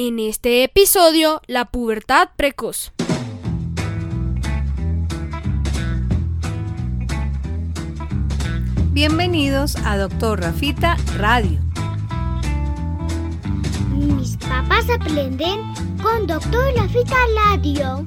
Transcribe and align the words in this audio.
En 0.00 0.20
este 0.20 0.62
episodio, 0.62 1.42
la 1.48 1.64
pubertad 1.64 2.28
precoz. 2.36 2.92
Bienvenidos 8.92 9.74
a 9.84 9.98
Doctor 9.98 10.40
Rafita 10.40 10.96
Radio. 11.16 11.58
Mis 13.92 14.36
papás 14.36 14.88
aprenden 14.88 15.62
con 16.00 16.28
Doctor 16.28 16.76
Rafita 16.76 17.16
Radio. 17.50 18.06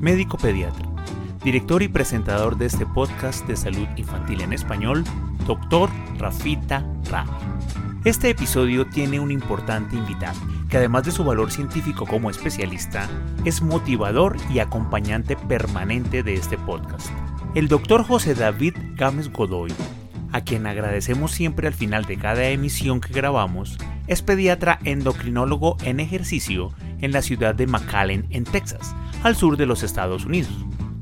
médico 0.00 0.38
pediatra, 0.38 0.88
director 1.44 1.82
y 1.82 1.88
presentador 1.88 2.56
de 2.56 2.66
este 2.66 2.86
podcast 2.86 3.46
de 3.46 3.56
salud 3.56 3.86
infantil 3.96 4.40
en 4.40 4.54
español, 4.54 5.04
Doctor 5.46 5.90
Rafita 6.18 6.86
Ra. 7.10 7.26
Este 8.04 8.30
episodio 8.30 8.86
tiene 8.86 9.20
un 9.20 9.30
importante 9.30 9.96
invitado, 9.96 10.40
que 10.70 10.78
además 10.78 11.04
de 11.04 11.10
su 11.10 11.22
valor 11.22 11.50
científico 11.50 12.06
como 12.06 12.30
especialista, 12.30 13.08
es 13.44 13.60
motivador 13.60 14.36
y 14.52 14.60
acompañante 14.60 15.36
permanente 15.36 16.22
de 16.22 16.34
este 16.34 16.56
podcast. 16.56 17.10
El 17.54 17.68
doctor 17.68 18.02
José 18.04 18.34
David 18.34 18.74
Gámez 18.96 19.30
Godoy 19.30 19.72
a 20.32 20.42
quien 20.42 20.66
agradecemos 20.66 21.32
siempre 21.32 21.66
al 21.66 21.74
final 21.74 22.04
de 22.04 22.16
cada 22.16 22.46
emisión 22.48 23.00
que 23.00 23.12
grabamos, 23.12 23.78
es 24.06 24.22
pediatra 24.22 24.78
endocrinólogo 24.84 25.76
en 25.82 26.00
ejercicio 26.00 26.72
en 27.00 27.12
la 27.12 27.22
ciudad 27.22 27.54
de 27.54 27.66
McAllen, 27.66 28.26
en 28.30 28.44
Texas, 28.44 28.94
al 29.22 29.36
sur 29.36 29.56
de 29.56 29.66
los 29.66 29.82
Estados 29.82 30.24
Unidos. 30.24 30.52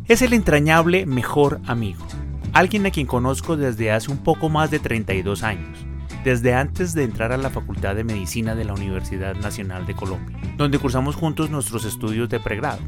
Es 0.07 0.23
el 0.23 0.33
entrañable 0.33 1.07
mejor 1.07 1.61
amigo, 1.67 2.05
alguien 2.53 2.87
a 2.87 2.91
quien 2.91 3.07
conozco 3.07 3.57
desde 3.57 3.93
hace 3.93 4.11
un 4.11 4.19
poco 4.19 4.49
más 4.49 4.71
de 4.71 4.79
32 4.79 5.43
años, 5.43 5.79
desde 6.25 6.55
antes 6.55 6.95
de 6.95 7.05
entrar 7.05 7.33
a 7.33 7.37
la 7.37 7.51
Facultad 7.51 7.95
de 7.95 8.05
Medicina 8.05 8.55
de 8.55 8.65
la 8.65 8.75
Universidad 8.75 9.37
Nacional 9.37 9.87
de 9.87 9.95
Colombia, 9.95 10.37
donde 10.57 10.79
cursamos 10.79 11.15
juntos 11.15 11.51
nuestros 11.51 11.85
estudios 11.85 12.29
de 12.29 12.41
pregrado. 12.41 12.81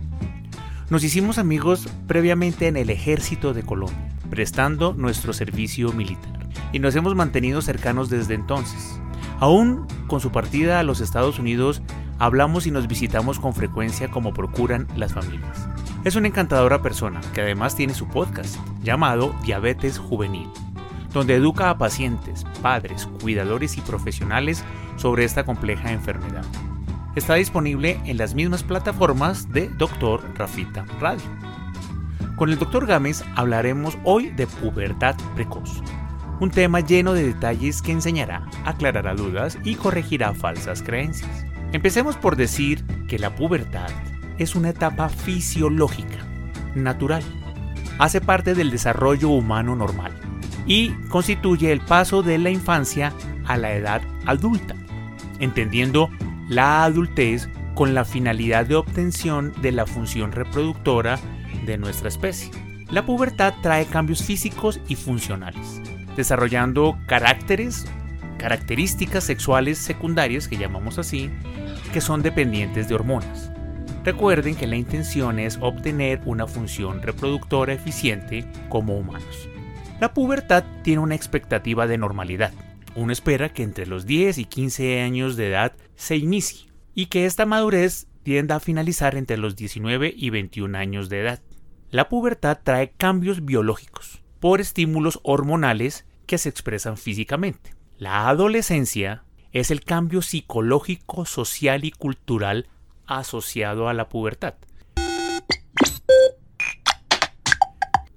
Nos 0.89 1.05
hicimos 1.05 1.39
amigos 1.39 1.89
previamente 2.09 2.67
en 2.67 2.77
el 2.77 2.91
Ejército 2.91 3.55
de 3.55 3.63
Colombia, 3.63 4.09
prestando 4.31 4.95
nuestro 4.95 5.33
servicio 5.33 5.93
militar, 5.93 6.49
y 6.73 6.81
nos 6.81 6.97
hemos 6.97 7.15
mantenido 7.15 7.63
cercanos 7.63 8.11
desde 8.11 8.35
entonces. 8.35 9.01
Aún 9.39 9.87
con 10.09 10.21
su 10.21 10.33
partida 10.33 10.81
a 10.81 10.83
los 10.83 11.01
Estados 11.01 11.39
Unidos, 11.39 11.83
hablamos 12.21 12.69
y 12.69 12.71
nos 12.71 12.87
visitamos 12.87 13.41
con 13.41 13.53
frecuencia 13.53 14.09
como 14.09 14.33
procuran 14.33 14.87
las 14.95 15.15
familias. 15.15 15.69
Es 16.05 16.15
una 16.15 16.29
encantadora 16.29 16.81
persona 16.81 17.21
que 17.35 17.41
además 17.41 17.75
tiene 17.75 17.95
su 17.95 18.07
podcast 18.07 18.57
llamado 18.85 19.35
Diabetes 19.43 19.99
Juvenil, 19.99 20.49
donde 21.13 21.35
educa 21.35 21.69
a 21.71 21.79
pacientes, 21.79 22.45
padres, 22.63 23.09
cuidadores 23.21 23.77
y 23.77 23.81
profesionales 23.81 24.63
sobre 24.97 25.25
esta 25.25 25.45
compleja 25.45 25.91
enfermedad 25.91 26.45
está 27.17 27.35
disponible 27.35 28.01
en 28.05 28.17
las 28.17 28.35
mismas 28.35 28.63
plataformas 28.63 29.51
de 29.53 29.69
Dr. 29.69 30.23
Rafita 30.37 30.85
Radio. 31.01 31.25
Con 32.37 32.51
el 32.51 32.59
Dr. 32.59 32.87
Gámez 32.87 33.23
hablaremos 33.37 33.99
hoy 34.05 34.31
de 34.31 34.47
pubertad 34.47 35.17
precoz, 35.35 35.83
un 36.41 36.51
tema 36.51 36.81
lleno 36.81 37.13
de 37.13 37.27
detalles 37.27 37.83
que 37.83 37.93
enseñará, 37.93 38.47
aclarará 38.65 39.15
dudas 39.15 39.59
y 39.65 39.75
corregirá 39.75 40.33
falsas 40.33 40.83
creencias. 40.83 41.50
Empecemos 41.73 42.17
por 42.17 42.37
decir 42.37 42.85
que 43.07 43.19
la 43.19 43.35
pubertad 43.35 43.91
es 44.39 44.55
una 44.55 44.71
etapa 44.71 45.09
fisiológica, 45.09 46.19
natural, 46.75 47.23
hace 47.99 48.21
parte 48.21 48.55
del 48.55 48.71
desarrollo 48.71 49.29
humano 49.29 49.77
normal 49.77 50.13
y 50.67 50.91
constituye 51.09 51.73
el 51.73 51.81
paso 51.81 52.23
de 52.23 52.39
la 52.39 52.51
infancia 52.51 53.13
a 53.47 53.57
la 53.57 53.73
edad 53.73 54.03
adulta, 54.27 54.75
entendiendo 55.39 56.11
la 56.49 56.85
adultez 56.85 57.49
con 57.75 57.95
la 57.95 58.05
finalidad 58.05 58.67
de 58.67 58.77
obtención 58.77 59.53
de 59.63 59.73
la 59.73 59.87
función 59.87 60.33
reproductora 60.33 61.19
de 61.67 61.79
nuestra 61.79 62.09
especie. 62.09 62.51
La 62.91 63.07
pubertad 63.07 63.55
trae 63.63 63.87
cambios 63.87 64.25
físicos 64.25 64.81
y 64.89 64.97
funcionales, 64.97 65.81
desarrollando 66.17 66.99
caracteres, 67.07 67.87
características 68.41 69.23
sexuales 69.23 69.77
secundarias, 69.77 70.49
que 70.49 70.57
llamamos 70.57 70.99
así, 70.99 71.31
que 71.93 72.01
son 72.01 72.23
dependientes 72.23 72.89
de 72.89 72.95
hormonas. 72.95 73.53
Recuerden 74.03 74.57
que 74.57 74.67
la 74.67 74.77
intención 74.77 75.39
es 75.39 75.59
obtener 75.61 76.23
una 76.25 76.47
función 76.47 77.03
reproductora 77.03 77.75
eficiente 77.75 78.51
como 78.71 78.97
humanos. 78.97 79.49
La 80.01 80.15
pubertad 80.15 80.65
tiene 80.83 81.03
una 81.03 81.15
expectativa 81.15 81.87
de 81.87 81.99
normalidad, 81.99 82.53
uno 82.95 83.13
espera 83.13 83.53
que 83.53 83.63
entre 83.63 83.87
los 83.87 84.07
10 84.07 84.39
y 84.39 84.45
15 84.47 85.01
años 85.03 85.37
de 85.37 85.49
edad 85.49 85.73
se 85.95 86.17
inicie 86.17 86.71
y 86.95 87.07
que 87.07 87.27
esta 87.27 87.45
madurez 87.45 88.09
tienda 88.23 88.57
a 88.57 88.61
finalizar 88.61 89.17
entre 89.17 89.37
los 89.37 89.55
19 89.55 90.13
y 90.17 90.31
21 90.31 90.77
años 90.77 91.09
de 91.11 91.21
edad. 91.21 91.43
La 91.91 92.09
pubertad 92.09 92.59
trae 92.63 92.93
cambios 92.97 93.45
biológicos 93.45 94.23
por 94.41 94.61
estímulos 94.61 95.21
hormonales 95.23 96.07
que 96.27 96.39
se 96.39 96.49
expresan 96.49 96.97
físicamente. 96.97 97.80
La 98.01 98.31
adolescencia 98.31 99.25
es 99.53 99.71
el 99.71 99.85
cambio 99.85 100.23
psicológico, 100.23 101.27
social 101.27 101.85
y 101.85 101.91
cultural 101.91 102.67
asociado 103.07 103.91
a 103.91 103.93
la 103.93 104.09
pubertad. 104.09 104.55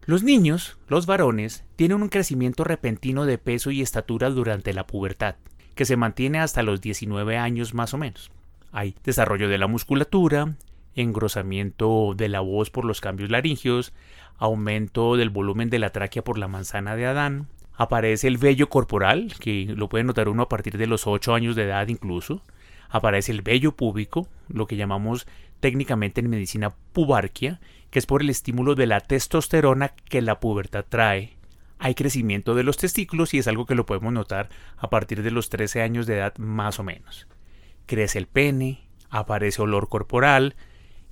Los 0.06 0.24
niños, 0.24 0.78
los 0.88 1.06
varones, 1.06 1.66
tienen 1.76 2.02
un 2.02 2.08
crecimiento 2.08 2.64
repentino 2.64 3.26
de 3.26 3.38
peso 3.38 3.72
y 3.72 3.82
estatura 3.82 4.30
durante 4.30 4.72
la 4.72 4.88
pubertad, 4.88 5.36
que 5.76 5.84
se 5.84 5.98
mantiene 5.98 6.40
hasta 6.40 6.64
los 6.64 6.80
19 6.80 7.36
años 7.36 7.74
más 7.74 7.94
o 7.94 7.98
menos. 7.98 8.32
Hay 8.72 8.96
desarrollo 9.04 9.50
de 9.50 9.58
la 9.58 9.68
musculatura, 9.68 10.56
engrosamiento 10.96 12.14
de 12.16 12.30
la 12.30 12.40
voz 12.40 12.70
por 12.70 12.86
los 12.86 13.02
cambios 13.02 13.30
laringios, 13.30 13.92
aumento 14.38 15.18
del 15.18 15.30
volumen 15.30 15.70
de 15.70 15.80
la 15.80 15.90
tráquea 15.90 16.24
por 16.24 16.38
la 16.38 16.48
manzana 16.48 16.96
de 16.96 17.06
Adán, 17.06 17.50
aparece 17.76 18.28
el 18.28 18.38
vello 18.38 18.70
corporal, 18.70 19.34
que 19.40 19.66
lo 19.76 19.90
puede 19.90 20.04
notar 20.04 20.30
uno 20.30 20.44
a 20.44 20.50
partir 20.50 20.78
de 20.78 20.88
los 20.88 21.08
8 21.08 21.34
años 21.34 21.56
de 21.56 21.64
edad 21.64 21.88
incluso, 21.88 22.42
aparece 22.90 23.32
el 23.32 23.42
vello 23.42 23.76
púbico, 23.76 24.28
lo 24.48 24.68
que 24.68 24.76
llamamos 24.76 25.28
técnicamente 25.60 26.22
en 26.22 26.30
medicina 26.30 26.76
pubarquia, 26.94 27.60
que 27.90 28.00
es 28.00 28.06
por 28.06 28.22
el 28.22 28.30
estímulo 28.30 28.76
de 28.76 28.88
la 28.88 29.00
testosterona 29.00 29.90
que 30.10 30.22
la 30.22 30.40
pubertad 30.40 30.86
trae. 30.88 31.38
Hay 31.80 31.96
crecimiento 31.96 32.56
de 32.56 32.64
los 32.64 32.78
testículos 32.78 33.34
y 33.34 33.40
es 33.40 33.48
algo 33.48 33.66
que 33.66 33.76
lo 33.76 33.86
podemos 33.86 34.14
notar 34.14 34.50
a 34.78 34.90
partir 34.90 35.24
de 35.24 35.32
los 35.32 35.50
13 35.50 35.82
años 35.82 36.06
de 36.06 36.18
edad 36.18 36.38
más 36.38 36.80
o 36.80 36.84
menos. 36.84 37.28
Crece 37.86 38.20
el 38.20 38.28
pene, 38.28 38.88
aparece 39.10 39.62
olor 39.62 39.90
corporal 39.90 40.56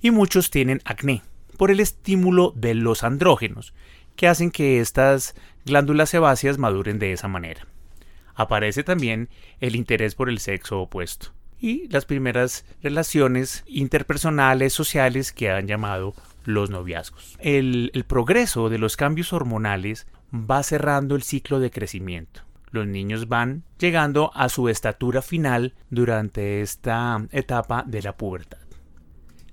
y 0.00 0.10
muchos 0.10 0.50
tienen 0.50 0.80
acné 0.84 1.22
por 1.56 1.70
el 1.70 1.80
estímulo 1.80 2.52
de 2.56 2.74
los 2.74 3.04
andrógenos, 3.04 3.74
que 4.16 4.28
hacen 4.28 4.50
que 4.50 4.80
estas 4.80 5.34
glándulas 5.64 6.10
sebáceas 6.10 6.58
maduren 6.58 6.98
de 6.98 7.12
esa 7.12 7.28
manera. 7.28 7.66
Aparece 8.34 8.82
también 8.82 9.28
el 9.60 9.76
interés 9.76 10.14
por 10.14 10.28
el 10.28 10.38
sexo 10.38 10.80
opuesto 10.80 11.32
y 11.62 11.86
las 11.88 12.06
primeras 12.06 12.64
relaciones 12.82 13.62
interpersonales, 13.66 14.72
sociales 14.72 15.32
que 15.32 15.50
han 15.50 15.68
llamado 15.68 16.14
los 16.44 16.70
noviazgos. 16.70 17.36
El, 17.38 18.04
progreso 18.08 18.68
de 18.68 18.78
los 18.78 18.96
cambios 18.96 19.32
hormonales 19.32 20.06
va 20.32 20.62
cerrando 20.64 21.14
el 21.14 21.22
ciclo 21.22 21.60
de 21.60 21.70
crecimiento. 21.70 22.42
Los 22.70 22.86
niños 22.86 23.28
van 23.28 23.64
llegando 23.78 24.32
a 24.34 24.48
su 24.48 24.68
estatura 24.68 25.22
final 25.22 25.74
durante 25.90 26.62
esta 26.62 27.24
etapa 27.30 27.84
de 27.86 28.02
la 28.02 28.16
pubertad. 28.16 28.58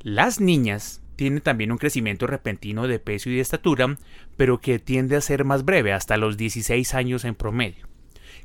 Las 0.02 0.40
niñas 0.40 1.02
tienen 1.20 1.42
también 1.42 1.74
un 1.74 1.78
crecimiento 1.78 2.28
repentino 2.28 2.88
de 2.88 2.98
peso 2.98 3.30
y 3.30 3.36
de 3.36 3.42
estatura, 3.42 3.98
pero 4.38 4.62
que 4.62 4.80
tiende 4.80 5.18
a 5.18 5.22
ser 5.22 5.44
más 5.44 5.66
breve, 5.66 5.92
hasta 5.92 6.16
los 6.16 6.38
16 6.38 6.94
años 6.94 7.26
en 7.26 7.36
promedio. 7.36 7.90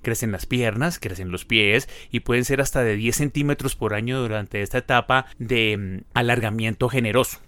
Crecen 0.02 0.32
las 0.32 0.44
piernas, 0.44 0.98
crecen 0.98 1.30
los 1.30 1.44
pies 1.44 1.88
y 2.10 2.18
pueden 2.18 2.44
ser 2.44 2.60
hasta 2.60 2.82
de 2.82 2.96
10 2.96 3.14
centímetros 3.14 3.76
por 3.76 3.94
año 3.94 4.20
durante 4.20 4.60
esta 4.60 4.78
etapa 4.78 5.26
de 5.38 5.76
mm, 5.76 6.04
alargamiento 6.14 6.88
generoso. 6.88 7.38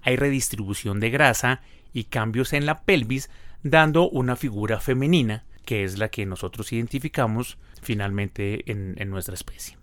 Hay 0.00 0.14
redistribución 0.14 1.00
de 1.00 1.10
grasa 1.10 1.62
y 1.92 2.04
cambios 2.04 2.52
en 2.52 2.66
la 2.66 2.82
pelvis, 2.82 3.30
dando 3.64 4.08
una 4.08 4.36
figura 4.36 4.78
femenina, 4.78 5.44
que 5.64 5.82
es 5.82 5.98
la 5.98 6.08
que 6.08 6.24
nosotros 6.24 6.72
identificamos 6.72 7.58
finalmente 7.82 8.70
en, 8.70 8.94
en 8.98 9.10
nuestra 9.10 9.34
especie. 9.34 9.76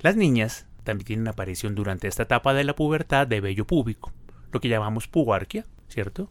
Las 0.00 0.16
niñas 0.16 0.66
también 0.84 1.06
tienen 1.06 1.28
aparición 1.28 1.74
durante 1.74 2.06
esta 2.06 2.24
etapa 2.24 2.54
de 2.54 2.64
la 2.64 2.76
pubertad 2.76 3.26
de 3.26 3.40
vello 3.40 3.66
púbico, 3.66 4.12
lo 4.52 4.60
que 4.60 4.68
llamamos 4.68 5.08
pubarquia, 5.08 5.64
¿cierto? 5.88 6.30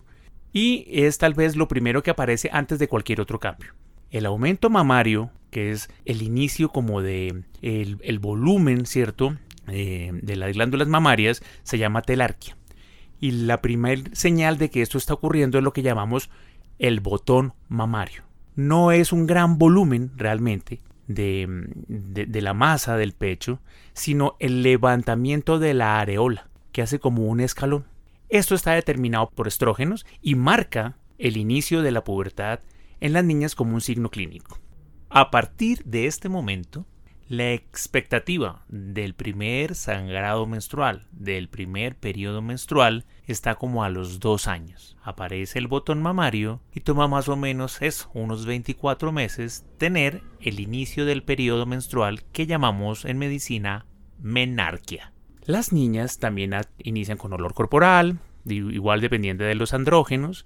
Y 0.53 0.85
es 0.87 1.17
tal 1.17 1.33
vez 1.33 1.55
lo 1.55 1.67
primero 1.67 2.03
que 2.03 2.11
aparece 2.11 2.49
antes 2.53 2.79
de 2.79 2.87
cualquier 2.87 3.19
otro 3.19 3.39
cambio. 3.39 3.73
El 4.11 4.25
aumento 4.25 4.69
mamario, 4.69 5.31
que 5.49 5.71
es 5.71 5.89
el 6.05 6.21
inicio 6.21 6.69
como 6.69 7.01
de 7.01 7.43
el, 7.61 8.19
volumen, 8.19 8.85
¿cierto? 8.85 9.35
Eh, 9.67 10.11
de 10.13 10.35
las 10.35 10.53
glándulas 10.53 10.87
mamarias, 10.87 11.41
se 11.63 11.79
llama 11.79 12.03
telarquia. 12.03 12.55
Y 13.19 13.31
la 13.31 13.61
primera 13.61 14.03
señal 14.13 14.57
de 14.57 14.69
que 14.69 14.81
esto 14.81 14.97
está 14.97 15.15
ocurriendo 15.15 15.57
es 15.57 15.63
lo 15.63 15.73
que 15.73 15.81
llamamos 15.81 16.29
el 16.77 16.99
botón 16.99 17.53
mamario. 17.69 18.23
No 18.55 18.91
es 18.91 19.11
un 19.11 19.25
gran 19.25 19.57
volumen 19.57 20.11
realmente 20.15 20.81
de, 21.07 21.47
de 21.87 22.41
la 22.41 22.53
masa 22.53 22.97
del 22.97 23.13
pecho, 23.13 23.59
sino 23.93 24.35
el 24.39 24.63
levantamiento 24.63 25.59
de 25.59 25.73
la 25.73 25.99
areola, 25.99 26.49
que 26.71 26.81
hace 26.81 26.99
como 26.99 27.23
un 27.23 27.39
escalón. 27.39 27.85
Esto 28.29 28.55
está 28.55 28.73
determinado 28.73 29.29
por 29.29 29.47
estrógenos 29.47 30.05
y 30.21 30.35
marca 30.35 30.97
el 31.17 31.37
inicio 31.37 31.81
de 31.81 31.91
la 31.91 32.03
pubertad 32.03 32.59
en 32.99 33.13
las 33.13 33.23
niñas 33.23 33.55
como 33.55 33.75
un 33.75 33.81
signo 33.81 34.09
clínico. 34.09 34.59
A 35.09 35.29
partir 35.29 35.83
de 35.83 36.07
este 36.07 36.29
momento, 36.29 36.85
la 37.37 37.51
expectativa 37.53 38.63
del 38.67 39.15
primer 39.15 39.73
sangrado 39.73 40.45
menstrual, 40.45 41.07
del 41.11 41.49
primer 41.49 41.95
periodo 41.95 42.43
menstrual, 42.43 43.05
está 43.25 43.55
como 43.55 43.83
a 43.83 43.89
los 43.89 44.19
dos 44.19 44.47
años. 44.47 44.95
Aparece 45.01 45.57
el 45.57 45.67
botón 45.67 45.99
mamario 45.99 46.61
y 46.75 46.81
toma 46.81 47.07
más 47.07 47.27
o 47.29 47.35
menos 47.35 47.79
unos 48.13 48.45
24 48.45 49.11
meses, 49.11 49.65
tener 49.79 50.21
el 50.41 50.59
inicio 50.59 51.05
del 51.05 51.23
periodo 51.23 51.65
menstrual 51.65 52.23
que 52.23 52.45
llamamos 52.45 53.03
en 53.03 53.17
medicina 53.17 53.87
menarquia. 54.21 55.11
Las 55.45 55.73
niñas 55.73 56.19
también 56.19 56.53
inician 56.77 57.17
con 57.17 57.33
olor 57.33 57.55
corporal, 57.55 58.19
igual 58.45 59.01
dependiente 59.01 59.43
de 59.43 59.55
los 59.55 59.73
andrógenos, 59.73 60.45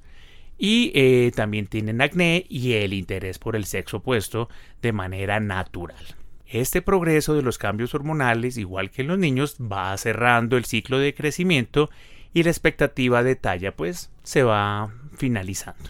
y 0.58 0.94
eh, 0.96 1.34
también 1.36 1.68
tienen 1.68 2.02
acné 2.02 2.46
y 2.48 2.74
el 2.74 2.94
interés 2.94 3.40
por 3.40 3.58
el 3.58 3.66
sexo 3.66 3.98
opuesto 3.98 4.48
de 4.82 4.94
manera 4.94 5.42
natural. 5.42 6.16
Este 6.50 6.82
progreso 6.82 7.34
de 7.34 7.42
los 7.42 7.58
cambios 7.58 7.94
hormonales, 7.94 8.58
igual 8.58 8.90
que 8.90 9.02
en 9.02 9.10
los 9.10 9.20
niños, 9.20 9.58
va 9.60 9.98
cerrando 9.98 10.56
el 10.56 10.64
ciclo 10.64 10.98
de 10.98 11.14
crecimiento 11.14 11.90
y 12.34 12.44
la 12.44 12.52
expectativa 12.52 13.22
de 13.22 13.36
talla 13.36 13.76
pues 13.76 14.12
se 14.24 14.44
va 14.44 14.94
finalizando. 15.18 15.90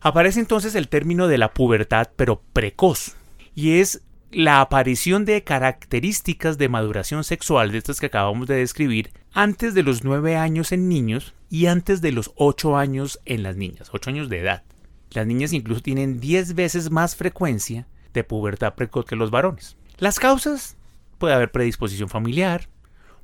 Aparece 0.00 0.38
entonces 0.38 0.76
el 0.76 0.88
término 0.88 1.26
de 1.26 1.38
la 1.38 1.52
pubertad 1.52 2.08
pero 2.14 2.40
precoz 2.52 3.16
y 3.52 3.80
es 3.80 4.02
la 4.30 4.60
aparición 4.60 5.24
de 5.24 5.42
características 5.42 6.56
de 6.56 6.68
maduración 6.68 7.24
sexual 7.24 7.72
de 7.72 7.78
estas 7.78 7.98
que 7.98 8.06
acabamos 8.06 8.46
de 8.46 8.56
describir 8.56 9.10
antes 9.32 9.74
de 9.74 9.82
los 9.82 10.04
9 10.04 10.36
años 10.36 10.70
en 10.70 10.88
niños 10.88 11.34
y 11.50 11.66
antes 11.66 12.00
de 12.00 12.12
los 12.12 12.30
8 12.36 12.76
años 12.76 13.18
en 13.24 13.42
las 13.42 13.56
niñas, 13.56 13.88
8 13.92 14.10
años 14.10 14.28
de 14.28 14.38
edad. 14.38 14.62
Las 15.10 15.26
niñas 15.26 15.52
incluso 15.52 15.80
tienen 15.80 16.20
10 16.20 16.54
veces 16.54 16.90
más 16.90 17.16
frecuencia 17.16 17.86
de 18.12 18.24
pubertad 18.24 18.74
precoz 18.74 19.04
que 19.06 19.16
los 19.16 19.30
varones. 19.30 19.76
Las 19.98 20.18
causas 20.18 20.76
puede 21.18 21.34
haber 21.34 21.50
predisposición 21.50 22.08
familiar, 22.08 22.68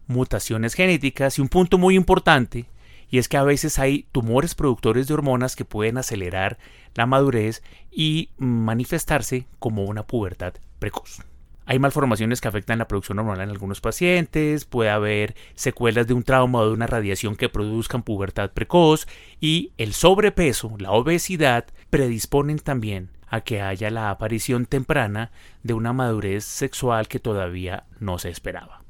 mutaciones 0.07 0.75
genéticas 0.75 1.39
y 1.39 1.43
un 1.43 1.49
punto 1.49 1.79
muy 1.79 1.95
importante 1.95 2.67
y 3.11 3.19
es 3.19 3.29
que 3.29 3.37
a 3.37 3.45
veces 3.45 3.79
hay 3.79 4.07
tumores 4.13 4.55
productores 4.55 5.07
de 5.07 5.15
hormonas 5.15 5.57
que 5.57 5.65
pueden 5.65 5.99
acelerar 5.99 6.59
la 6.95 7.07
madurez 7.07 7.63
y 7.91 8.31
manifestarse 8.39 9.47
como 9.59 9.85
una 9.85 10.07
pubertad 10.07 10.55
precoz. 10.79 11.21
Hay 11.67 11.79
malformaciones 11.79 12.41
que 12.41 12.49
afectan 12.49 12.79
la 12.79 12.89
producción 12.89 13.19
hormonal 13.19 13.45
en 13.45 13.51
algunos 13.51 13.81
pacientes, 13.81 14.67
puede 14.67 14.91
haber 14.91 15.35
secuelas 15.55 16.07
de 16.07 16.13
un 16.13 16.23
trauma 16.23 16.61
o 16.61 16.67
de 16.67 16.75
una 16.75 16.87
radiación 16.87 17.37
que 17.37 17.49
produzcan 17.49 18.03
pubertad 18.03 18.51
precoz 18.53 19.07
y 19.41 19.73
el 19.79 19.95
sobrepeso, 19.95 20.75
la 20.79 20.93
obesidad, 20.93 21.67
predisponen 21.89 22.59
también 22.59 23.11
a 23.29 23.41
que 23.41 23.63
haya 23.63 23.91
la 23.91 24.11
aparición 24.11 24.67
temprana 24.67 25.33
de 25.63 25.73
una 25.73 25.95
madurez 25.95 26.45
sexual 26.45 27.09
que 27.09 27.19
todavía 27.19 27.85
no 27.99 28.19
se 28.19 28.29
esperaba. 28.29 28.83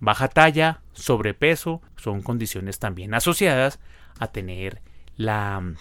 Baja 0.00 0.28
talla, 0.28 0.80
sobrepeso 0.92 1.82
son 1.96 2.22
condiciones 2.22 2.78
también 2.78 3.12
asociadas 3.12 3.78
a 4.18 4.28
tener 4.28 4.80
la, 5.16 5.74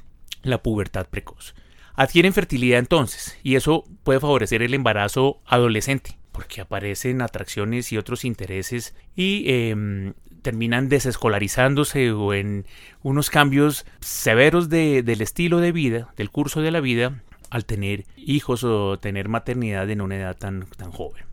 la 0.44 0.62
pubertad 0.62 1.08
precoz 1.10 1.56
adquieren 1.96 2.34
fertilidad 2.34 2.80
entonces, 2.80 3.38
y 3.44 3.56
eso 3.56 3.86
puede 4.04 4.20
favorecer 4.20 4.62
el 4.62 4.74
embarazo 4.74 5.42
adolescente, 5.46 6.18
porque 6.32 6.62
aparecen 6.62 7.22
atracciones 7.22 7.92
y 7.92 7.98
otros 7.98 8.26
intereses 8.26 8.96
y 9.16 9.44
em, 9.48 10.14
terminan 10.42 10.90
desescolarizándose 10.90 12.12
o 12.12 12.34
en 12.34 12.66
unos 13.02 13.30
cambios 13.30 13.86
severos 14.02 14.70
del 14.70 15.22
estilo 15.22 15.60
de 15.60 15.72
vida, 15.72 16.14
del 16.18 16.30
curso 16.30 16.62
de 16.62 16.72
la 16.72 16.80
vida, 16.80 17.22
al 17.50 17.66
tener 17.66 18.06
hijos 18.16 18.64
o 18.64 18.98
tener 19.00 19.30
maternidad 19.30 19.90
en 19.90 20.02
una 20.02 20.18
edad 20.18 20.36
tan, 20.36 20.66
tan 20.78 20.92
joven. 20.92 21.33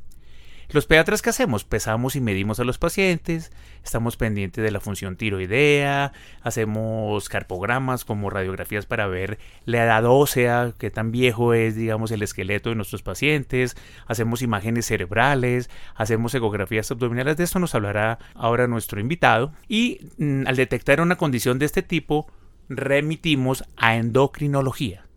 Los 0.73 0.87
pediatras 0.87 1.21
que 1.21 1.31
hacemos, 1.31 1.65
pesamos 1.65 2.15
y 2.15 2.21
medimos 2.21 2.61
a 2.61 2.65
los 2.65 2.79
pacientes, 2.79 3.51
estamos 3.83 4.17
pendientes 4.17 4.63
de 4.63 4.71
la 4.71 4.79
función 4.79 5.17
tiroidea, 5.17 6.13
hacemos 6.43 7.29
carpogramas 7.29 8.05
como 8.05 8.31
radiografías 8.31 8.87
para 8.87 9.09
ver 9.09 9.41
la 9.65 9.83
edad 9.83 10.05
ósea, 10.05 10.73
qué 10.79 10.93
tan 10.93 11.11
viejo 11.11 11.55
es, 11.55 11.75
digamos, 11.75 12.13
el 12.13 12.23
esqueleto 12.23 12.69
de 12.69 12.77
nuestros 12.77 13.03
pacientes, 13.03 13.77
hacemos 14.07 14.43
imágenes 14.43 14.87
cerebrales, 14.87 15.71
hacemos 15.97 16.33
ecografías 16.37 16.89
abdominales, 16.93 17.37
de 17.37 17.43
esto 17.43 17.59
nos 17.59 17.75
hablará 17.75 18.21
ahora 18.35 18.69
nuestro 18.69 19.01
invitado, 19.01 19.53
y 19.67 20.13
mm, 20.19 20.47
al 20.47 20.55
detectar 20.55 21.01
una 21.01 21.17
condición 21.17 21.59
de 21.59 21.67
este 21.67 21.83
tipo, 21.83 22.31
remitimos 22.69 23.65
a 23.77 23.97
endocrinología 23.97 25.10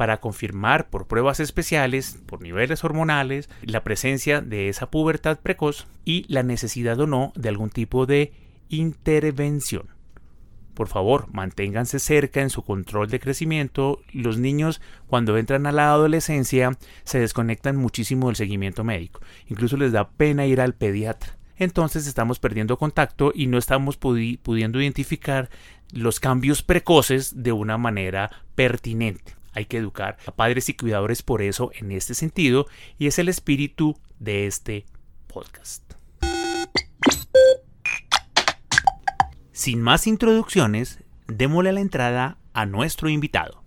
para 0.00 0.18
confirmar 0.18 0.88
por 0.88 1.08
pruebas 1.08 1.40
especiales, 1.40 2.18
por 2.24 2.40
niveles 2.40 2.84
hormonales, 2.84 3.50
la 3.60 3.84
presencia 3.84 4.40
de 4.40 4.70
esa 4.70 4.90
pubertad 4.90 5.40
precoz 5.40 5.88
y 6.06 6.24
la 6.26 6.42
necesidad 6.42 6.98
o 7.00 7.06
no 7.06 7.34
de 7.36 7.50
algún 7.50 7.68
tipo 7.68 8.06
de 8.06 8.32
intervención. 8.70 9.88
Por 10.72 10.88
favor, 10.88 11.26
manténganse 11.34 11.98
cerca 11.98 12.40
en 12.40 12.48
su 12.48 12.62
control 12.62 13.10
de 13.10 13.20
crecimiento. 13.20 14.00
Los 14.10 14.38
niños 14.38 14.80
cuando 15.06 15.36
entran 15.36 15.66
a 15.66 15.72
la 15.72 15.90
adolescencia 15.90 16.78
se 17.04 17.20
desconectan 17.20 17.76
muchísimo 17.76 18.28
del 18.28 18.36
seguimiento 18.36 18.84
médico. 18.84 19.20
Incluso 19.48 19.76
les 19.76 19.92
da 19.92 20.08
pena 20.08 20.46
ir 20.46 20.62
al 20.62 20.72
pediatra. 20.72 21.36
Entonces 21.58 22.06
estamos 22.06 22.38
perdiendo 22.38 22.78
contacto 22.78 23.32
y 23.34 23.48
no 23.48 23.58
estamos 23.58 23.98
pudiendo 23.98 24.80
identificar 24.80 25.50
los 25.92 26.20
cambios 26.20 26.62
precoces 26.62 27.42
de 27.42 27.52
una 27.52 27.76
manera 27.76 28.30
pertinente. 28.54 29.39
Hay 29.52 29.66
que 29.66 29.78
educar 29.78 30.16
a 30.26 30.32
padres 30.32 30.68
y 30.68 30.74
cuidadores 30.74 31.22
por 31.22 31.42
eso 31.42 31.70
en 31.74 31.92
este 31.92 32.14
sentido 32.14 32.66
y 32.98 33.06
es 33.06 33.18
el 33.18 33.28
espíritu 33.28 33.96
de 34.18 34.46
este 34.46 34.86
podcast. 35.26 35.94
Sin 39.52 39.82
más 39.82 40.06
introducciones, 40.06 41.00
démosle 41.26 41.72
la 41.72 41.80
entrada 41.80 42.38
a 42.54 42.66
nuestro 42.66 43.08
invitado. 43.08 43.62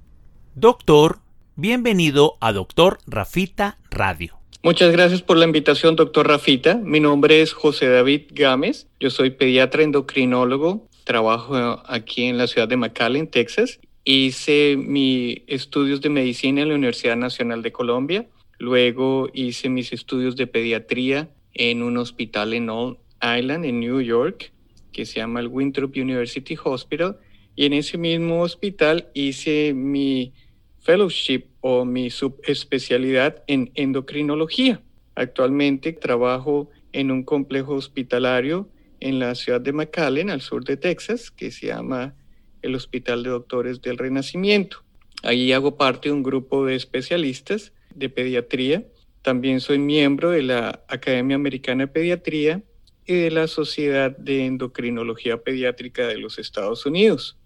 Doctor, 0.55 1.19
bienvenido 1.55 2.37
a 2.39 2.51
Doctor 2.51 2.97
Rafita 3.05 3.77
Radio. 3.91 4.39
Muchas 4.63 4.93
gracias 4.93 5.21
por 5.21 5.35
la 5.37 5.45
invitación, 5.45 5.95
doctor 5.97 6.27
Rafita. 6.27 6.75
Mi 6.75 7.01
nombre 7.01 7.41
es 7.41 7.51
José 7.51 7.89
David 7.89 8.27
Gámez. 8.31 8.87
Yo 8.99 9.09
soy 9.09 9.31
pediatra 9.31 9.83
endocrinólogo. 9.83 10.87
Trabajo 11.03 11.83
aquí 11.85 12.23
en 12.23 12.37
la 12.37 12.47
ciudad 12.47 12.69
de 12.69 12.77
McAllen, 12.77 13.27
Texas. 13.27 13.79
Hice 14.05 14.75
mis 14.75 15.43
estudios 15.47 16.01
de 16.01 16.09
medicina 16.09 16.61
en 16.61 16.67
la 16.69 16.75
Universidad 16.75 17.15
Nacional 17.15 17.61
de 17.61 17.71
Colombia. 17.71 18.27
Luego 18.59 19.29
hice 19.33 19.69
mis 19.69 19.93
estudios 19.93 20.35
de 20.35 20.45
pediatría 20.45 21.29
en 21.53 21.81
un 21.81 21.95
hospital 21.95 22.53
en 22.53 22.69
Old 22.69 22.97
Island, 23.21 23.63
en 23.63 23.79
New 23.79 24.01
York, 24.01 24.51
que 24.91 25.05
se 25.05 25.19
llama 25.19 25.39
el 25.39 25.47
Winthrop 25.47 25.95
University 25.95 26.57
Hospital. 26.61 27.17
Y 27.55 27.65
en 27.65 27.71
ese 27.71 27.97
mismo 27.97 28.41
hospital 28.41 29.09
hice 29.13 29.73
mi 29.73 30.33
fellowship 30.81 31.45
o 31.61 31.85
mi 31.85 32.09
subespecialidad 32.09 33.41
en 33.47 33.71
endocrinología. 33.75 34.81
Actualmente 35.15 35.93
trabajo 35.93 36.69
en 36.91 37.09
un 37.09 37.23
complejo 37.23 37.75
hospitalario 37.75 38.67
en 38.99 39.19
la 39.19 39.33
ciudad 39.35 39.61
de 39.61 39.71
McAllen, 39.71 40.29
al 40.29 40.41
sur 40.41 40.65
de 40.65 40.75
Texas, 40.75 41.31
que 41.31 41.51
se 41.51 41.67
llama 41.67 42.15
el 42.63 42.75
Hospital 42.75 43.23
de 43.23 43.29
Doctores 43.29 43.81
del 43.81 43.97
Renacimiento. 43.97 44.83
Allí 45.21 45.53
hago 45.53 45.77
parte 45.77 46.09
de 46.09 46.13
un 46.13 46.23
grupo 46.23 46.65
de 46.65 46.75
especialistas 46.75 47.71
de 47.93 48.09
pediatría. 48.09 48.85
También 49.21 49.61
soy 49.61 49.77
miembro 49.77 50.31
de 50.31 50.41
la 50.41 50.83
Academia 50.87 51.35
Americana 51.35 51.85
de 51.85 51.91
Pediatría 51.91 52.63
y 53.05 53.13
de 53.13 53.31
la 53.31 53.47
Sociedad 53.47 54.15
de 54.17 54.45
Endocrinología 54.45 55.43
Pediátrica 55.43 56.07
de 56.07 56.17
los 56.17 56.39
Estados 56.39 56.85
Unidos. 56.85 57.37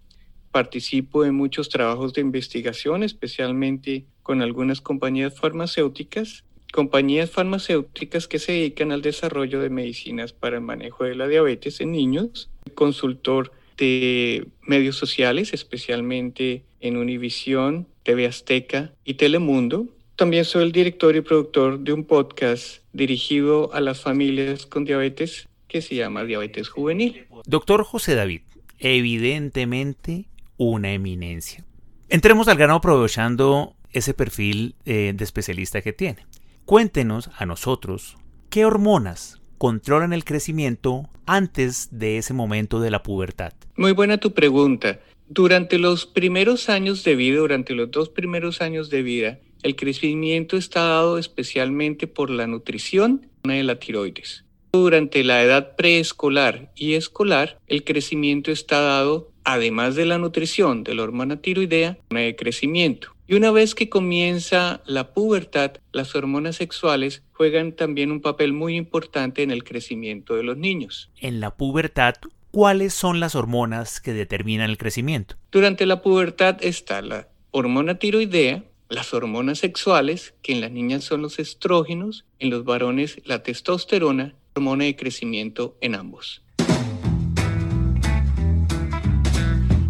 Participo 0.50 1.24
en 1.24 1.34
muchos 1.34 1.68
trabajos 1.68 2.14
de 2.14 2.22
investigación, 2.22 3.02
especialmente 3.02 4.06
con 4.22 4.40
algunas 4.40 4.80
compañías 4.80 5.38
farmacéuticas 5.38 6.44
compañías 6.72 7.30
farmacéuticas 7.30 8.28
que 8.28 8.38
se 8.38 8.52
dedican 8.52 8.92
al 8.92 9.02
desarrollo 9.02 9.60
de 9.60 9.70
medicinas 9.70 10.32
para 10.32 10.56
el 10.56 10.62
manejo 10.62 11.04
de 11.04 11.14
la 11.14 11.26
diabetes 11.26 11.80
en 11.80 11.92
niños, 11.92 12.50
consultor 12.74 13.52
de 13.78 14.48
medios 14.60 14.96
sociales, 14.96 15.54
especialmente 15.54 16.64
en 16.80 16.96
Univisión, 16.96 17.86
TV 18.02 18.26
Azteca 18.26 18.92
y 19.04 19.14
Telemundo. 19.14 19.86
También 20.16 20.44
soy 20.44 20.64
el 20.64 20.72
director 20.72 21.16
y 21.16 21.22
productor 21.22 21.78
de 21.80 21.92
un 21.92 22.04
podcast 22.04 22.82
dirigido 22.92 23.72
a 23.72 23.80
las 23.80 24.00
familias 24.00 24.66
con 24.66 24.84
diabetes 24.84 25.48
que 25.68 25.80
se 25.80 25.94
llama 25.94 26.24
Diabetes 26.24 26.68
Juvenil. 26.68 27.26
Doctor 27.46 27.84
José 27.84 28.14
David, 28.14 28.42
evidentemente 28.78 30.26
una 30.56 30.92
eminencia. 30.92 31.64
Entremos 32.08 32.48
al 32.48 32.56
grano 32.56 32.76
aprovechando 32.76 33.76
ese 33.92 34.14
perfil 34.14 34.74
eh, 34.84 35.12
de 35.14 35.24
especialista 35.24 35.82
que 35.82 35.92
tiene. 35.92 36.26
Cuéntenos 36.64 37.30
a 37.36 37.46
nosotros 37.46 38.16
qué 38.50 38.64
hormonas 38.64 39.37
controlan 39.58 40.12
el 40.12 40.24
crecimiento 40.24 41.08
antes 41.26 41.88
de 41.90 42.16
ese 42.16 42.32
momento 42.32 42.80
de 42.80 42.90
la 42.90 43.02
pubertad. 43.02 43.52
Muy 43.76 43.92
buena 43.92 44.18
tu 44.18 44.32
pregunta. 44.32 45.00
Durante 45.28 45.78
los 45.78 46.06
primeros 46.06 46.70
años 46.70 47.04
de 47.04 47.14
vida, 47.14 47.38
durante 47.38 47.74
los 47.74 47.90
dos 47.90 48.08
primeros 48.08 48.62
años 48.62 48.88
de 48.88 49.02
vida, 49.02 49.38
el 49.62 49.76
crecimiento 49.76 50.56
está 50.56 50.82
dado 50.82 51.18
especialmente 51.18 52.06
por 52.06 52.30
la 52.30 52.46
nutrición 52.46 53.26
de 53.42 53.62
la 53.62 53.78
tiroides. 53.78 54.44
Durante 54.72 55.24
la 55.24 55.42
edad 55.42 55.76
preescolar 55.76 56.70
y 56.76 56.94
escolar, 56.94 57.58
el 57.66 57.84
crecimiento 57.84 58.50
está 58.50 58.80
dado, 58.80 59.32
además 59.44 59.96
de 59.96 60.06
la 60.06 60.18
nutrición 60.18 60.84
de 60.84 60.94
la 60.94 61.02
hormona 61.02 61.40
tiroidea, 61.40 61.98
de 62.10 62.36
crecimiento. 62.36 63.17
Y 63.30 63.34
una 63.34 63.50
vez 63.50 63.74
que 63.74 63.90
comienza 63.90 64.80
la 64.86 65.12
pubertad, 65.12 65.72
las 65.92 66.14
hormonas 66.14 66.56
sexuales 66.56 67.22
juegan 67.34 67.72
también 67.72 68.10
un 68.10 68.22
papel 68.22 68.54
muy 68.54 68.74
importante 68.74 69.42
en 69.42 69.50
el 69.50 69.64
crecimiento 69.64 70.34
de 70.34 70.44
los 70.44 70.56
niños. 70.56 71.10
En 71.20 71.38
la 71.38 71.54
pubertad, 71.54 72.14
¿cuáles 72.50 72.94
son 72.94 73.20
las 73.20 73.34
hormonas 73.34 74.00
que 74.00 74.14
determinan 74.14 74.70
el 74.70 74.78
crecimiento? 74.78 75.36
Durante 75.52 75.84
la 75.84 76.00
pubertad 76.00 76.56
está 76.62 77.02
la 77.02 77.28
hormona 77.50 77.98
tiroidea, 77.98 78.64
las 78.88 79.12
hormonas 79.12 79.58
sexuales, 79.58 80.32
que 80.40 80.52
en 80.52 80.62
las 80.62 80.70
niñas 80.70 81.04
son 81.04 81.20
los 81.20 81.38
estrógenos, 81.38 82.24
en 82.38 82.48
los 82.48 82.64
varones 82.64 83.20
la 83.26 83.42
testosterona, 83.42 84.36
hormona 84.54 84.84
de 84.84 84.96
crecimiento 84.96 85.76
en 85.82 85.96
ambos. 85.96 86.42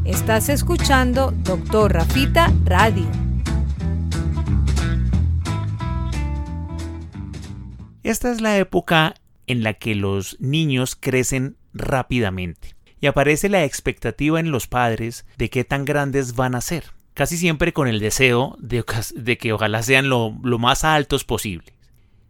Estás 0.05 0.49
escuchando 0.49 1.33
Doctor 1.45 1.93
Rafita 1.93 2.53
Radio. 2.65 3.28
Esta 8.03 8.31
es 8.31 8.41
la 8.41 8.59
época 8.59 9.15
en 9.47 9.63
la 9.63 9.75
que 9.75 9.95
los 9.95 10.37
niños 10.41 10.97
crecen 10.99 11.57
rápidamente 11.75 12.77
y 13.01 13.07
aparece 13.07 13.49
la 13.49 13.65
expectativa 13.65 14.41
en 14.41 14.51
los 14.51 14.67
padres 14.67 15.27
de 15.37 15.51
qué 15.51 15.65
tan 15.65 15.85
grandes 15.85 16.37
van 16.37 16.55
a 16.55 16.61
ser, 16.61 16.85
casi 17.15 17.37
siempre 17.37 17.73
con 17.73 17.89
el 17.89 18.01
deseo 18.01 18.57
de, 18.61 19.39
que 19.39 19.53
ojalá 19.53 19.83
sean 19.83 20.09
lo, 20.09 20.31
más 20.31 20.85
altos 20.85 21.25
posible. 21.25 21.73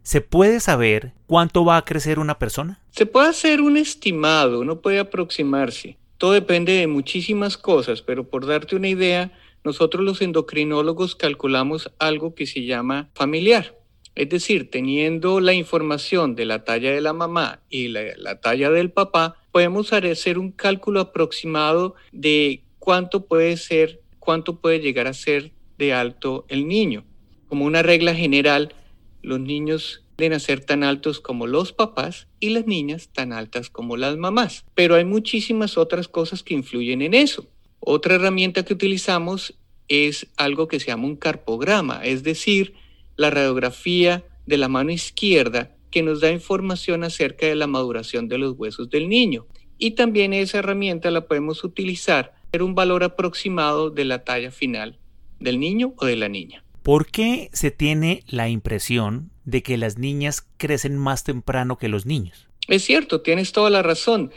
¿Se 0.02 0.22
puede 0.22 0.60
saber 0.60 1.12
cuánto 1.26 1.64
va 1.64 1.76
a 1.76 1.84
crecer 1.84 2.18
una 2.18 2.38
persona? 2.38 2.80
Se 2.90 3.04
puede 3.04 3.28
hacer 3.28 3.60
un 3.60 3.76
estimado, 3.76 4.60
uno 4.60 4.80
puede 4.80 4.98
aproximarse. 4.98 5.98
Todo 6.16 6.32
depende 6.32 6.72
de 6.72 6.86
muchísimas 6.86 7.58
cosas, 7.58 8.00
pero 8.00 8.28
por 8.28 8.46
darte 8.46 8.74
una 8.74 8.88
idea, 8.88 9.32
nosotros 9.64 10.02
los 10.02 10.22
endocrinólogos 10.22 11.14
calculamos 11.14 11.92
algo 11.98 12.34
que 12.34 12.46
se 12.46 12.64
llama 12.64 13.10
familiar. 13.14 13.77
Es 14.18 14.28
decir, 14.28 14.68
teniendo 14.68 15.38
la 15.38 15.54
información 15.54 16.34
de 16.34 16.44
la 16.44 16.64
talla 16.64 16.90
de 16.90 17.00
la 17.00 17.12
mamá 17.12 17.60
y 17.70 17.86
la, 17.86 18.40
talla 18.40 18.68
del 18.68 18.90
papá, 18.90 19.36
podemos 19.52 19.92
hacer 19.92 20.40
un 20.40 20.50
cálculo 20.50 20.98
aproximado 20.98 21.94
de 22.10 22.64
cuánto 22.80 23.26
puede 23.26 23.56
ser, 23.56 24.00
cuánto 24.18 24.56
puede 24.56 24.80
llegar 24.80 25.06
a 25.06 25.14
ser 25.14 25.52
de 25.78 25.92
alto 25.92 26.46
el 26.48 26.66
niño. 26.66 27.04
Como 27.46 27.64
una 27.64 27.82
regla 27.82 28.12
general, 28.12 28.74
los 29.22 29.38
niños 29.38 30.02
deben 30.16 30.40
ser 30.40 30.64
tan 30.64 30.82
altos 30.82 31.20
como 31.20 31.46
los 31.46 31.72
papás 31.72 32.26
y 32.40 32.48
las 32.48 32.66
niñas 32.66 33.10
tan 33.12 33.32
altas 33.32 33.70
como 33.70 33.96
las 33.96 34.16
mamás. 34.16 34.64
Pero 34.74 34.96
hay 34.96 35.04
muchísimas 35.04 35.78
otras 35.78 36.08
cosas 36.08 36.42
que 36.42 36.54
influyen 36.54 37.02
en 37.02 37.14
eso. 37.14 37.46
Otra 37.78 38.16
herramienta 38.16 38.64
que 38.64 38.74
utilizamos 38.74 39.54
es 39.86 40.26
algo 40.36 40.66
que 40.66 40.80
se 40.80 40.88
llama 40.88 41.06
un 41.06 41.14
carpograma, 41.14 42.04
es 42.04 42.24
decir, 42.24 42.74
la 43.18 43.28
radiografía 43.30 44.24
de 44.46 44.56
la 44.56 44.68
mano 44.68 44.90
izquierda 44.90 45.76
que 45.90 46.02
nos 46.02 46.20
da 46.20 46.30
información 46.30 47.04
acerca 47.04 47.46
de 47.46 47.54
la 47.54 47.66
maduración 47.66 48.28
de 48.28 48.38
los 48.38 48.54
huesos 48.56 48.88
del 48.88 49.08
niño. 49.08 49.46
Y 49.76 49.90
también 49.90 50.32
esa 50.32 50.60
herramienta 50.60 51.10
la 51.10 51.26
podemos 51.26 51.64
utilizar 51.64 52.34
para 52.50 52.64
un 52.64 52.74
valor 52.74 53.04
aproximado 53.04 53.90
de 53.90 54.04
la 54.04 54.24
talla 54.24 54.50
final 54.50 54.98
del 55.40 55.60
niño 55.60 55.94
o 55.98 56.06
de 56.06 56.16
la 56.16 56.28
niña. 56.28 56.64
¿Por 56.82 57.06
qué 57.06 57.50
se 57.52 57.70
tiene 57.70 58.22
la 58.26 58.48
impresión 58.48 59.30
de 59.44 59.62
que 59.62 59.76
las 59.76 59.98
niñas 59.98 60.46
crecen 60.56 60.96
más 60.96 61.24
temprano 61.24 61.76
que 61.76 61.88
los 61.88 62.06
niños? 62.06 62.48
Es 62.68 62.84
cierto, 62.84 63.20
tienes 63.20 63.52
toda 63.52 63.68
la 63.68 63.82
razón, 63.82 64.30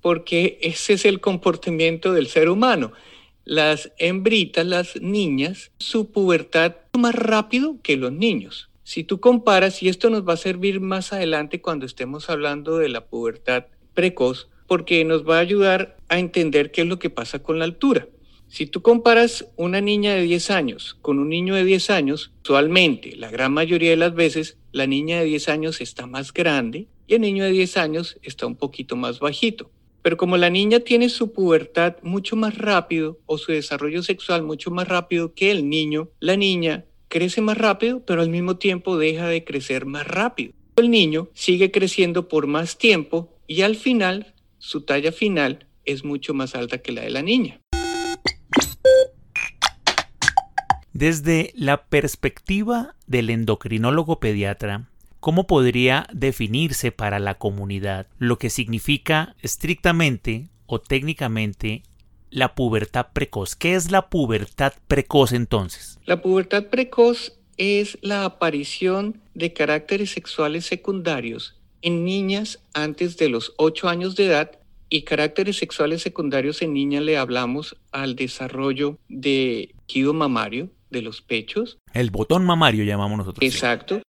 porque 0.00 0.58
ese 0.60 0.94
es 0.94 1.04
el 1.04 1.20
comportamiento 1.20 2.12
del 2.12 2.26
ser 2.26 2.48
humano 2.48 2.92
las 3.44 3.92
hembritas, 3.98 4.66
las 4.66 5.00
niñas, 5.00 5.70
su 5.78 6.10
pubertad 6.10 6.76
más 6.98 7.14
rápido 7.14 7.76
que 7.82 7.96
los 7.96 8.12
niños. 8.12 8.70
Si 8.84 9.04
tú 9.04 9.20
comparas, 9.20 9.82
y 9.82 9.88
esto 9.88 10.10
nos 10.10 10.28
va 10.28 10.34
a 10.34 10.38
servir 10.38 10.80
más 10.80 11.12
adelante 11.12 11.60
cuando 11.60 11.86
estemos 11.86 12.28
hablando 12.28 12.78
de 12.78 12.88
la 12.88 13.06
pubertad 13.06 13.66
precoz, 13.94 14.48
porque 14.66 15.04
nos 15.04 15.28
va 15.28 15.36
a 15.36 15.40
ayudar 15.40 15.96
a 16.08 16.18
entender 16.18 16.70
qué 16.70 16.82
es 16.82 16.86
lo 16.86 16.98
que 16.98 17.10
pasa 17.10 17.42
con 17.42 17.58
la 17.58 17.64
altura. 17.64 18.08
Si 18.48 18.66
tú 18.66 18.82
comparas 18.82 19.46
una 19.56 19.80
niña 19.80 20.14
de 20.14 20.22
10 20.22 20.50
años 20.50 20.96
con 21.00 21.18
un 21.18 21.28
niño 21.28 21.54
de 21.54 21.64
10 21.64 21.90
años, 21.90 22.32
usualmente, 22.44 23.16
la 23.16 23.30
gran 23.30 23.52
mayoría 23.52 23.90
de 23.90 23.96
las 23.96 24.14
veces, 24.14 24.58
la 24.70 24.86
niña 24.86 25.18
de 25.18 25.24
10 25.24 25.48
años 25.48 25.80
está 25.80 26.06
más 26.06 26.32
grande 26.32 26.86
y 27.06 27.14
el 27.14 27.22
niño 27.22 27.44
de 27.44 27.50
10 27.50 27.76
años 27.78 28.18
está 28.22 28.46
un 28.46 28.56
poquito 28.56 28.96
más 28.96 29.18
bajito. 29.18 29.70
Pero 30.04 30.18
como 30.18 30.36
la 30.36 30.50
niña 30.50 30.80
tiene 30.80 31.08
su 31.08 31.32
pubertad 31.32 31.96
mucho 32.02 32.36
más 32.36 32.58
rápido 32.58 33.18
o 33.24 33.38
su 33.38 33.52
desarrollo 33.52 34.02
sexual 34.02 34.42
mucho 34.42 34.70
más 34.70 34.86
rápido 34.86 35.32
que 35.32 35.50
el 35.50 35.70
niño, 35.70 36.10
la 36.20 36.36
niña 36.36 36.84
crece 37.08 37.40
más 37.40 37.56
rápido, 37.56 38.04
pero 38.04 38.20
al 38.20 38.28
mismo 38.28 38.58
tiempo 38.58 38.98
deja 38.98 39.26
de 39.28 39.44
crecer 39.44 39.86
más 39.86 40.06
rápido. 40.06 40.52
El 40.76 40.90
niño 40.90 41.30
sigue 41.32 41.70
creciendo 41.70 42.28
por 42.28 42.46
más 42.46 42.76
tiempo 42.76 43.32
y 43.46 43.62
al 43.62 43.76
final 43.76 44.34
su 44.58 44.82
talla 44.82 45.10
final 45.10 45.68
es 45.86 46.04
mucho 46.04 46.34
más 46.34 46.54
alta 46.54 46.82
que 46.82 46.92
la 46.92 47.00
de 47.00 47.10
la 47.10 47.22
niña. 47.22 47.62
Desde 50.92 51.50
la 51.56 51.86
perspectiva 51.86 52.94
del 53.06 53.30
endocrinólogo 53.30 54.20
pediatra, 54.20 54.90
¿cómo 55.24 55.46
podría 55.46 56.06
definirse 56.12 56.92
para 56.92 57.18
la 57.18 57.38
comunidad 57.38 58.08
lo 58.18 58.36
que 58.36 58.50
significa 58.50 59.34
estrictamente 59.40 60.50
o 60.66 60.82
técnicamente 60.82 61.82
la 62.28 62.54
pubertad 62.54 63.06
precoz? 63.14 63.56
¿Qué 63.56 63.74
es 63.74 63.90
la 63.90 64.10
pubertad 64.10 64.74
precoz 64.86 65.32
entonces? 65.32 65.98
La 66.04 66.20
pubertad 66.20 66.66
precoz 66.66 67.38
es 67.56 67.96
la 68.02 68.26
aparición 68.26 69.22
de 69.32 69.54
caracteres 69.54 70.10
sexuales 70.10 70.66
secundarios 70.66 71.58
en 71.80 72.04
niñas 72.04 72.62
antes 72.74 73.16
de 73.16 73.30
los 73.30 73.54
8 73.56 73.88
años 73.88 74.16
de 74.16 74.26
edad 74.26 74.50
y 74.90 75.04
caracteres 75.04 75.56
sexuales 75.56 76.02
secundarios 76.02 76.60
en 76.60 76.74
niñas 76.74 77.02
le 77.02 77.16
hablamos 77.16 77.78
al 77.92 78.14
desarrollo 78.14 78.98
de 79.08 79.74
tejido 79.86 80.12
mamario, 80.12 80.68
de 80.90 81.00
los 81.00 81.22
pechos. 81.22 81.78
El 81.94 82.10
botón 82.10 82.44
mamario 82.44 82.84
llamamos 82.84 83.16
nosotros. 83.16 83.42
Exacto. 83.42 84.02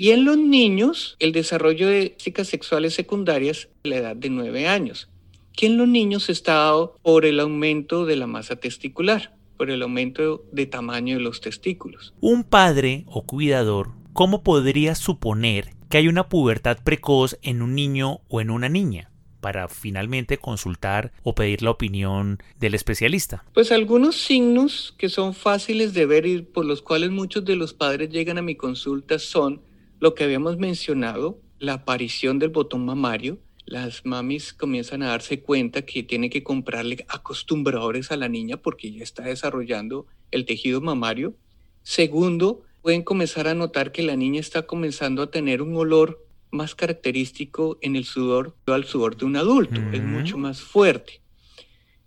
Y 0.00 0.12
en 0.12 0.24
los 0.24 0.38
niños, 0.38 1.16
el 1.18 1.32
desarrollo 1.32 1.88
de 1.88 2.14
chicas 2.16 2.46
sexuales 2.46 2.94
secundarias 2.94 3.68
a 3.84 3.88
la 3.88 3.96
edad 3.96 4.14
de 4.14 4.30
9 4.30 4.68
años, 4.68 5.08
que 5.52 5.66
en 5.66 5.76
los 5.76 5.88
niños 5.88 6.30
está 6.30 6.54
dado 6.54 6.94
por 7.02 7.26
el 7.26 7.40
aumento 7.40 8.06
de 8.06 8.14
la 8.14 8.28
masa 8.28 8.54
testicular, 8.54 9.34
por 9.56 9.70
el 9.72 9.82
aumento 9.82 10.44
de 10.52 10.66
tamaño 10.66 11.16
de 11.16 11.22
los 11.24 11.40
testículos. 11.40 12.14
Un 12.20 12.44
padre 12.44 13.06
o 13.08 13.22
cuidador, 13.22 13.90
¿cómo 14.12 14.44
podría 14.44 14.94
suponer 14.94 15.70
que 15.90 15.96
hay 15.96 16.06
una 16.06 16.28
pubertad 16.28 16.78
precoz 16.84 17.36
en 17.42 17.60
un 17.60 17.74
niño 17.74 18.20
o 18.28 18.40
en 18.40 18.50
una 18.50 18.68
niña? 18.68 19.10
para 19.40 19.68
finalmente 19.68 20.38
consultar 20.38 21.12
o 21.22 21.34
pedir 21.34 21.62
la 21.62 21.70
opinión 21.70 22.38
del 22.58 22.74
especialista? 22.74 23.44
Pues 23.54 23.70
algunos 23.70 24.16
signos 24.16 24.94
que 24.98 25.08
son 25.08 25.32
fáciles 25.32 25.94
de 25.94 26.06
ver 26.06 26.26
y 26.26 26.42
por 26.42 26.64
los 26.64 26.82
cuales 26.82 27.10
muchos 27.10 27.44
de 27.44 27.54
los 27.54 27.72
padres 27.72 28.10
llegan 28.10 28.38
a 28.38 28.42
mi 28.42 28.56
consulta 28.56 29.18
son 29.20 29.62
lo 30.00 30.14
que 30.14 30.24
habíamos 30.24 30.58
mencionado, 30.58 31.40
la 31.58 31.74
aparición 31.74 32.38
del 32.38 32.50
botón 32.50 32.84
mamario, 32.84 33.38
las 33.66 34.06
mamis 34.06 34.54
comienzan 34.54 35.02
a 35.02 35.08
darse 35.08 35.40
cuenta 35.40 35.82
que 35.82 36.02
tienen 36.02 36.30
que 36.30 36.42
comprarle 36.42 37.04
acostumbradores 37.08 38.10
a 38.10 38.16
la 38.16 38.28
niña 38.28 38.56
porque 38.56 38.90
ya 38.90 39.02
está 39.02 39.24
desarrollando 39.24 40.06
el 40.30 40.46
tejido 40.46 40.80
mamario. 40.80 41.34
Segundo, 41.82 42.62
pueden 42.80 43.02
comenzar 43.02 43.46
a 43.46 43.54
notar 43.54 43.92
que 43.92 44.02
la 44.02 44.16
niña 44.16 44.40
está 44.40 44.62
comenzando 44.62 45.20
a 45.22 45.30
tener 45.30 45.60
un 45.60 45.76
olor 45.76 46.24
más 46.50 46.74
característico 46.74 47.78
en 47.82 47.96
el 47.96 48.04
sudor 48.04 48.56
al 48.66 48.84
sudor 48.84 49.16
de 49.16 49.26
un 49.26 49.36
adulto, 49.36 49.80
es 49.92 50.02
mucho 50.02 50.38
más 50.38 50.62
fuerte. 50.62 51.20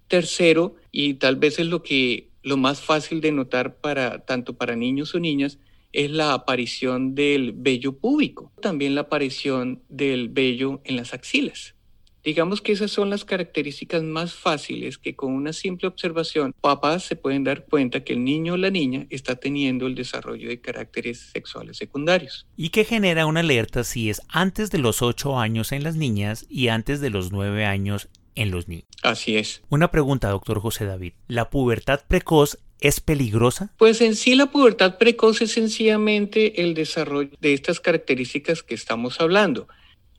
Tercero, 0.08 0.76
y 0.92 1.16
tal 1.16 1.36
vez 1.36 1.60
es 1.60 1.68
lo 1.68 1.84
que 1.84 2.30
lo 2.44 2.58
más 2.58 2.82
fácil 2.82 3.22
de 3.22 3.32
notar 3.32 3.76
para 3.76 4.26
tanto 4.26 4.56
para 4.56 4.76
niños 4.76 5.14
o 5.14 5.20
niñas, 5.20 5.60
es 5.94 6.12
la 6.12 6.34
aparición 6.34 7.16
del 7.16 7.54
vello 7.54 7.98
púbico, 7.98 8.52
también 8.62 8.96
la 8.96 9.02
aparición 9.02 9.82
del 9.90 10.30
vello 10.30 10.82
en 10.84 10.96
las 10.96 11.14
axilas. 11.14 11.76
Digamos 12.24 12.62
que 12.62 12.72
esas 12.72 12.92
son 12.92 13.10
las 13.10 13.26
características 13.26 14.04
más 14.04 14.36
fáciles 14.36 15.00
que 15.00 15.16
con 15.16 15.34
una 15.34 15.54
simple 15.54 15.88
observación 15.88 16.54
papás 16.62 17.04
se 17.04 17.16
pueden 17.16 17.44
dar 17.44 17.66
cuenta 17.66 18.04
que 18.04 18.14
el 18.14 18.24
niño 18.24 18.54
o 18.54 18.58
la 18.58 18.70
niña 18.70 19.08
está 19.10 19.38
teniendo 19.38 19.88
el 19.88 19.96
desarrollo 19.96 20.50
de 20.50 20.62
caracteres 20.62 21.32
sexuales 21.34 21.78
secundarios. 21.78 22.46
¿Y 22.56 22.70
qué 22.70 22.86
genera 22.86 23.26
una 23.26 23.40
alerta 23.40 23.84
si 23.84 24.12
es 24.12 24.22
antes 24.28 24.70
de 24.70 24.78
los 24.78 25.02
8 25.02 25.40
años 25.40 25.72
en 25.72 25.84
las 25.84 25.96
niñas 25.96 26.46
y 26.48 26.68
antes 26.68 27.02
de 27.02 27.10
los 27.10 27.32
9 27.32 27.66
años 27.66 28.08
en 28.36 28.52
los 28.52 28.68
niños? 28.68 28.88
Así 29.04 29.38
es. 29.38 29.62
Una 29.70 29.92
pregunta, 29.92 30.30
doctor 30.30 30.60
José 30.60 30.86
David. 30.86 31.14
¿La 31.28 31.50
pubertad 31.50 32.02
precoz 32.08 32.58
es 32.80 33.00
peligrosa? 33.00 33.74
Pues 33.78 34.02
en 34.02 34.16
sí 34.16 34.36
la 34.36 34.52
pubertad 34.52 34.98
precoz 34.98 35.42
es 35.42 35.52
sencillamente 35.52 36.62
el 36.62 36.74
desarrollo 36.74 37.32
de 37.40 37.54
estas 37.54 37.80
características 37.80 38.64
que 38.64 38.76
estamos 38.76 39.22
hablando. 39.22 39.68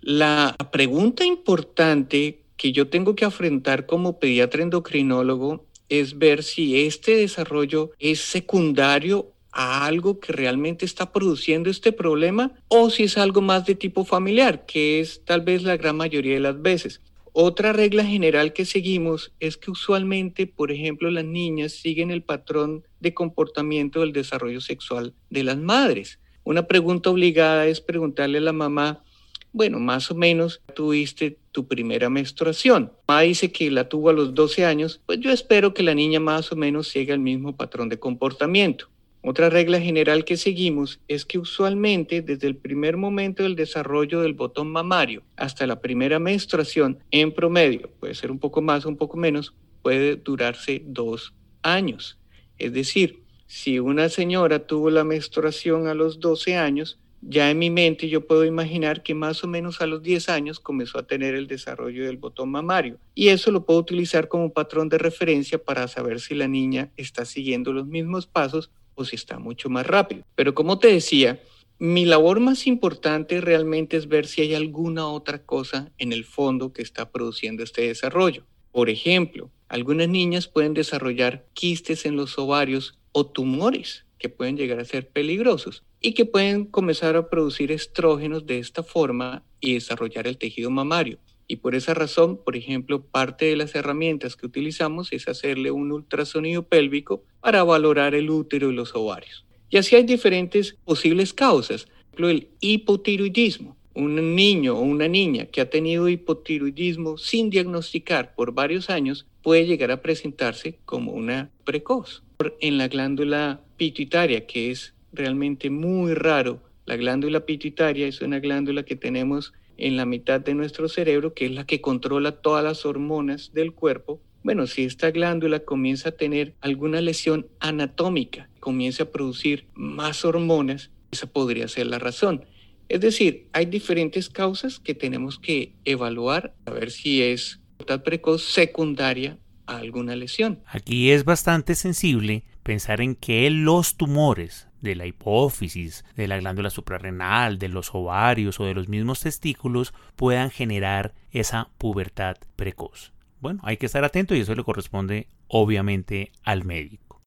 La 0.00 0.56
pregunta 0.72 1.24
importante 1.24 2.42
que 2.56 2.72
yo 2.72 2.88
tengo 2.88 3.14
que 3.14 3.24
afrontar 3.24 3.86
como 3.86 4.18
pediatra 4.18 4.62
endocrinólogo 4.62 5.64
es 5.88 6.18
ver 6.18 6.42
si 6.42 6.86
este 6.86 7.16
desarrollo 7.16 7.90
es 7.98 8.20
secundario 8.20 9.32
a 9.52 9.84
algo 9.84 10.18
que 10.18 10.32
realmente 10.32 10.86
está 10.86 11.12
produciendo 11.12 11.70
este 11.70 11.92
problema 11.92 12.52
o 12.68 12.88
si 12.88 13.04
es 13.04 13.18
algo 13.18 13.42
más 13.42 13.66
de 13.66 13.74
tipo 13.74 14.04
familiar, 14.04 14.64
que 14.64 15.00
es 15.00 15.24
tal 15.24 15.42
vez 15.42 15.62
la 15.62 15.76
gran 15.76 15.96
mayoría 15.96 16.34
de 16.34 16.40
las 16.40 16.62
veces. 16.62 17.00
Otra 17.34 17.72
regla 17.72 18.04
general 18.04 18.52
que 18.52 18.66
seguimos 18.66 19.32
es 19.40 19.56
que 19.56 19.70
usualmente, 19.70 20.46
por 20.46 20.70
ejemplo, 20.70 21.10
las 21.10 21.24
niñas 21.24 21.72
siguen 21.72 22.10
el 22.10 22.22
patrón 22.22 22.84
de 23.00 23.14
comportamiento 23.14 24.00
del 24.00 24.12
desarrollo 24.12 24.60
sexual 24.60 25.14
de 25.30 25.42
las 25.42 25.56
madres. 25.56 26.18
Una 26.44 26.66
pregunta 26.66 27.08
obligada 27.08 27.66
es 27.66 27.80
preguntarle 27.80 28.36
a 28.36 28.42
la 28.42 28.52
mamá, 28.52 29.02
bueno, 29.50 29.78
más 29.80 30.10
o 30.10 30.14
menos 30.14 30.60
tuviste 30.74 31.38
tu 31.52 31.66
primera 31.66 32.10
menstruación. 32.10 32.92
Mamá 33.08 33.22
dice 33.22 33.50
que 33.50 33.70
la 33.70 33.88
tuvo 33.88 34.10
a 34.10 34.12
los 34.12 34.34
12 34.34 34.66
años, 34.66 35.00
pues 35.06 35.18
yo 35.20 35.30
espero 35.30 35.72
que 35.72 35.82
la 35.82 35.94
niña 35.94 36.20
más 36.20 36.52
o 36.52 36.56
menos 36.56 36.88
siga 36.88 37.14
el 37.14 37.20
mismo 37.20 37.56
patrón 37.56 37.88
de 37.88 37.98
comportamiento. 37.98 38.91
Otra 39.24 39.50
regla 39.50 39.80
general 39.80 40.24
que 40.24 40.36
seguimos 40.36 40.98
es 41.06 41.24
que 41.24 41.38
usualmente 41.38 42.22
desde 42.22 42.48
el 42.48 42.56
primer 42.56 42.96
momento 42.96 43.44
del 43.44 43.54
desarrollo 43.54 44.20
del 44.20 44.34
botón 44.34 44.68
mamario 44.68 45.22
hasta 45.36 45.64
la 45.64 45.80
primera 45.80 46.18
menstruación, 46.18 46.98
en 47.12 47.32
promedio, 47.32 47.88
puede 48.00 48.16
ser 48.16 48.32
un 48.32 48.40
poco 48.40 48.62
más 48.62 48.84
o 48.84 48.88
un 48.88 48.96
poco 48.96 49.16
menos, 49.16 49.54
puede 49.80 50.16
durarse 50.16 50.82
dos 50.84 51.34
años. 51.62 52.18
Es 52.58 52.72
decir, 52.72 53.22
si 53.46 53.78
una 53.78 54.08
señora 54.08 54.66
tuvo 54.66 54.90
la 54.90 55.04
menstruación 55.04 55.86
a 55.86 55.94
los 55.94 56.18
12 56.18 56.56
años, 56.56 56.98
ya 57.20 57.48
en 57.48 57.60
mi 57.60 57.70
mente 57.70 58.08
yo 58.08 58.26
puedo 58.26 58.44
imaginar 58.44 59.04
que 59.04 59.14
más 59.14 59.44
o 59.44 59.46
menos 59.46 59.80
a 59.80 59.86
los 59.86 60.02
10 60.02 60.30
años 60.30 60.58
comenzó 60.58 60.98
a 60.98 61.06
tener 61.06 61.36
el 61.36 61.46
desarrollo 61.46 62.04
del 62.06 62.16
botón 62.16 62.50
mamario. 62.50 62.98
Y 63.14 63.28
eso 63.28 63.52
lo 63.52 63.64
puedo 63.64 63.78
utilizar 63.78 64.26
como 64.26 64.52
patrón 64.52 64.88
de 64.88 64.98
referencia 64.98 65.62
para 65.62 65.86
saber 65.86 66.18
si 66.18 66.34
la 66.34 66.48
niña 66.48 66.90
está 66.96 67.24
siguiendo 67.24 67.72
los 67.72 67.86
mismos 67.86 68.26
pasos 68.26 68.72
si 69.04 69.16
está 69.16 69.38
mucho 69.38 69.68
más 69.68 69.86
rápido. 69.86 70.24
Pero 70.34 70.54
como 70.54 70.78
te 70.78 70.88
decía, 70.88 71.40
mi 71.78 72.04
labor 72.04 72.38
más 72.38 72.66
importante 72.66 73.40
realmente 73.40 73.96
es 73.96 74.06
ver 74.06 74.26
si 74.26 74.42
hay 74.42 74.54
alguna 74.54 75.08
otra 75.08 75.42
cosa 75.44 75.90
en 75.98 76.12
el 76.12 76.24
fondo 76.24 76.72
que 76.72 76.82
está 76.82 77.10
produciendo 77.10 77.62
este 77.62 77.82
desarrollo. 77.88 78.44
Por 78.70 78.88
ejemplo, 78.88 79.50
algunas 79.68 80.08
niñas 80.08 80.46
pueden 80.46 80.74
desarrollar 80.74 81.44
quistes 81.54 82.06
en 82.06 82.16
los 82.16 82.38
ovarios 82.38 82.98
o 83.12 83.26
tumores 83.26 84.04
que 84.18 84.28
pueden 84.28 84.56
llegar 84.56 84.78
a 84.78 84.84
ser 84.84 85.08
peligrosos 85.08 85.82
y 86.00 86.14
que 86.14 86.24
pueden 86.24 86.66
comenzar 86.66 87.16
a 87.16 87.28
producir 87.28 87.72
estrógenos 87.72 88.46
de 88.46 88.58
esta 88.58 88.82
forma 88.82 89.42
y 89.60 89.74
desarrollar 89.74 90.26
el 90.26 90.38
tejido 90.38 90.70
mamario. 90.70 91.18
Y 91.46 91.56
por 91.56 91.74
esa 91.74 91.94
razón, 91.94 92.38
por 92.42 92.56
ejemplo, 92.56 93.02
parte 93.02 93.46
de 93.46 93.56
las 93.56 93.74
herramientas 93.74 94.36
que 94.36 94.46
utilizamos 94.46 95.12
es 95.12 95.28
hacerle 95.28 95.70
un 95.70 95.92
ultrasonido 95.92 96.62
pélvico 96.62 97.22
para 97.40 97.64
valorar 97.64 98.14
el 98.14 98.30
útero 98.30 98.70
y 98.70 98.74
los 98.74 98.94
ovarios. 98.94 99.44
Y 99.68 99.78
así 99.78 99.96
hay 99.96 100.04
diferentes 100.04 100.76
posibles 100.84 101.32
causas. 101.32 101.86
Por 101.86 101.94
ejemplo, 102.02 102.28
el 102.30 102.48
hipotiroidismo. 102.60 103.76
Un 103.94 104.34
niño 104.34 104.78
o 104.78 104.80
una 104.80 105.08
niña 105.08 105.46
que 105.46 105.60
ha 105.60 105.68
tenido 105.68 106.08
hipotiroidismo 106.08 107.18
sin 107.18 107.50
diagnosticar 107.50 108.34
por 108.34 108.52
varios 108.52 108.88
años 108.88 109.26
puede 109.42 109.66
llegar 109.66 109.90
a 109.90 110.00
presentarse 110.00 110.78
como 110.84 111.12
una 111.12 111.50
precoz. 111.64 112.22
En 112.60 112.78
la 112.78 112.88
glándula 112.88 113.60
pituitaria, 113.76 114.46
que 114.46 114.70
es 114.70 114.94
realmente 115.12 115.70
muy 115.70 116.14
raro. 116.14 116.60
La 116.86 116.96
glándula 116.96 117.40
pituitaria 117.46 118.06
es 118.06 118.20
una 118.22 118.40
glándula 118.40 118.82
que 118.82 118.96
tenemos 118.96 119.52
en 119.82 119.96
la 119.96 120.06
mitad 120.06 120.40
de 120.40 120.54
nuestro 120.54 120.88
cerebro, 120.88 121.34
que 121.34 121.46
es 121.46 121.52
la 121.52 121.66
que 121.66 121.80
controla 121.80 122.32
todas 122.32 122.64
las 122.64 122.86
hormonas 122.86 123.52
del 123.52 123.72
cuerpo. 123.72 124.20
Bueno, 124.42 124.66
si 124.66 124.84
esta 124.84 125.10
glándula 125.10 125.60
comienza 125.60 126.10
a 126.10 126.12
tener 126.12 126.54
alguna 126.60 127.00
lesión 127.00 127.46
anatómica, 127.60 128.48
comienza 128.60 129.04
a 129.04 129.10
producir 129.10 129.66
más 129.74 130.24
hormonas, 130.24 130.90
esa 131.10 131.26
podría 131.26 131.68
ser 131.68 131.86
la 131.88 131.98
razón. 131.98 132.44
Es 132.88 133.00
decir, 133.00 133.48
hay 133.52 133.66
diferentes 133.66 134.28
causas 134.28 134.78
que 134.78 134.94
tenemos 134.94 135.38
que 135.38 135.72
evaluar 135.84 136.54
a 136.66 136.70
ver 136.70 136.90
si 136.90 137.22
es 137.22 137.60
precoz 138.04 138.42
secundaria 138.42 139.38
a 139.66 139.78
alguna 139.78 140.16
lesión. 140.16 140.60
Aquí 140.66 141.10
es 141.10 141.24
bastante 141.24 141.74
sensible 141.74 142.44
pensar 142.62 143.00
en 143.00 143.14
que 143.14 143.50
los 143.50 143.96
tumores 143.96 144.68
de 144.82 144.96
la 144.96 145.06
hipófisis, 145.06 146.04
de 146.16 146.28
la 146.28 146.36
glándula 146.36 146.68
suprarrenal, 146.68 147.58
de 147.58 147.68
los 147.68 147.94
ovarios 147.94 148.60
o 148.60 148.64
de 148.64 148.74
los 148.74 148.88
mismos 148.88 149.20
testículos 149.20 149.94
puedan 150.16 150.50
generar 150.50 151.14
esa 151.30 151.70
pubertad 151.78 152.36
precoz. 152.56 153.12
Bueno, 153.40 153.60
hay 153.64 153.76
que 153.76 153.86
estar 153.86 154.04
atento 154.04 154.34
y 154.34 154.40
eso 154.40 154.54
le 154.54 154.64
corresponde 154.64 155.28
obviamente 155.48 156.32
al 156.42 156.64
médico. 156.64 157.20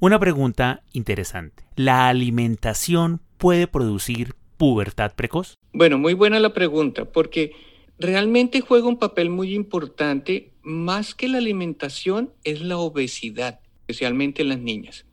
Una 0.00 0.18
pregunta 0.18 0.82
interesante. 0.92 1.64
¿La 1.76 2.08
alimentación 2.08 3.20
puede 3.38 3.66
producir 3.66 4.34
pubertad 4.56 5.14
precoz? 5.14 5.54
Bueno, 5.72 5.98
muy 5.98 6.14
buena 6.14 6.38
la 6.40 6.52
pregunta, 6.52 7.06
porque 7.06 7.52
realmente 7.98 8.60
juega 8.60 8.86
un 8.86 8.98
papel 8.98 9.30
muy 9.30 9.54
importante, 9.54 10.52
más 10.62 11.14
que 11.14 11.28
la 11.28 11.38
alimentación, 11.38 12.32
es 12.44 12.60
la 12.60 12.76
obesidad 12.76 13.60
especialmente 13.86 14.42
en 14.42 14.48
las 14.48 14.58
niñas. 14.58 15.04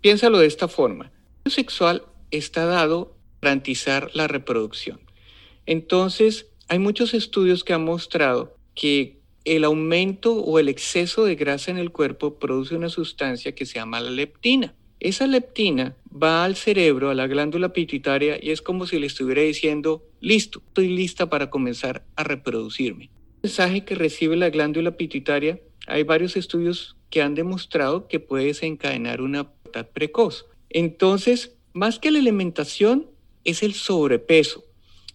Piénsalo 0.00 0.38
de 0.38 0.46
esta 0.46 0.68
forma. 0.68 1.10
El 1.44 1.52
sexual 1.52 2.04
está 2.30 2.66
dado 2.66 3.16
para 3.40 3.50
garantizar 3.52 4.10
la 4.14 4.26
reproducción. 4.26 5.00
Entonces, 5.64 6.46
hay 6.68 6.78
muchos 6.78 7.14
estudios 7.14 7.64
que 7.64 7.72
han 7.72 7.84
mostrado 7.84 8.56
que 8.74 9.18
el 9.44 9.64
aumento 9.64 10.34
o 10.34 10.58
el 10.58 10.68
exceso 10.68 11.24
de 11.24 11.36
grasa 11.36 11.70
en 11.70 11.78
el 11.78 11.90
cuerpo 11.90 12.38
produce 12.38 12.74
una 12.74 12.90
sustancia 12.90 13.54
que 13.54 13.64
se 13.64 13.78
llama 13.78 14.00
la 14.00 14.10
leptina. 14.10 14.74
Esa 15.00 15.26
leptina 15.26 15.96
va 16.10 16.44
al 16.44 16.56
cerebro, 16.56 17.08
a 17.08 17.14
la 17.14 17.26
glándula 17.28 17.72
pituitaria, 17.72 18.38
y 18.42 18.50
es 18.50 18.60
como 18.60 18.86
si 18.86 18.98
le 18.98 19.06
estuviera 19.06 19.42
diciendo, 19.42 20.04
listo, 20.20 20.60
estoy 20.66 20.88
lista 20.88 21.30
para 21.30 21.48
comenzar 21.48 22.04
a 22.16 22.24
reproducirme. 22.24 23.04
El 23.04 23.10
mensaje 23.44 23.84
que 23.84 23.94
recibe 23.94 24.36
la 24.36 24.50
glándula 24.50 24.96
pituitaria, 24.96 25.60
hay 25.86 26.02
varios 26.02 26.36
estudios 26.36 26.97
que 27.10 27.22
han 27.22 27.34
demostrado 27.34 28.08
que 28.08 28.20
puede 28.20 28.46
desencadenar 28.46 29.20
una 29.20 29.50
pubertad 29.50 29.86
precoz. 29.92 30.46
Entonces, 30.70 31.54
más 31.72 31.98
que 31.98 32.10
la 32.10 32.18
alimentación, 32.18 33.06
es 33.44 33.62
el 33.62 33.74
sobrepeso. 33.74 34.64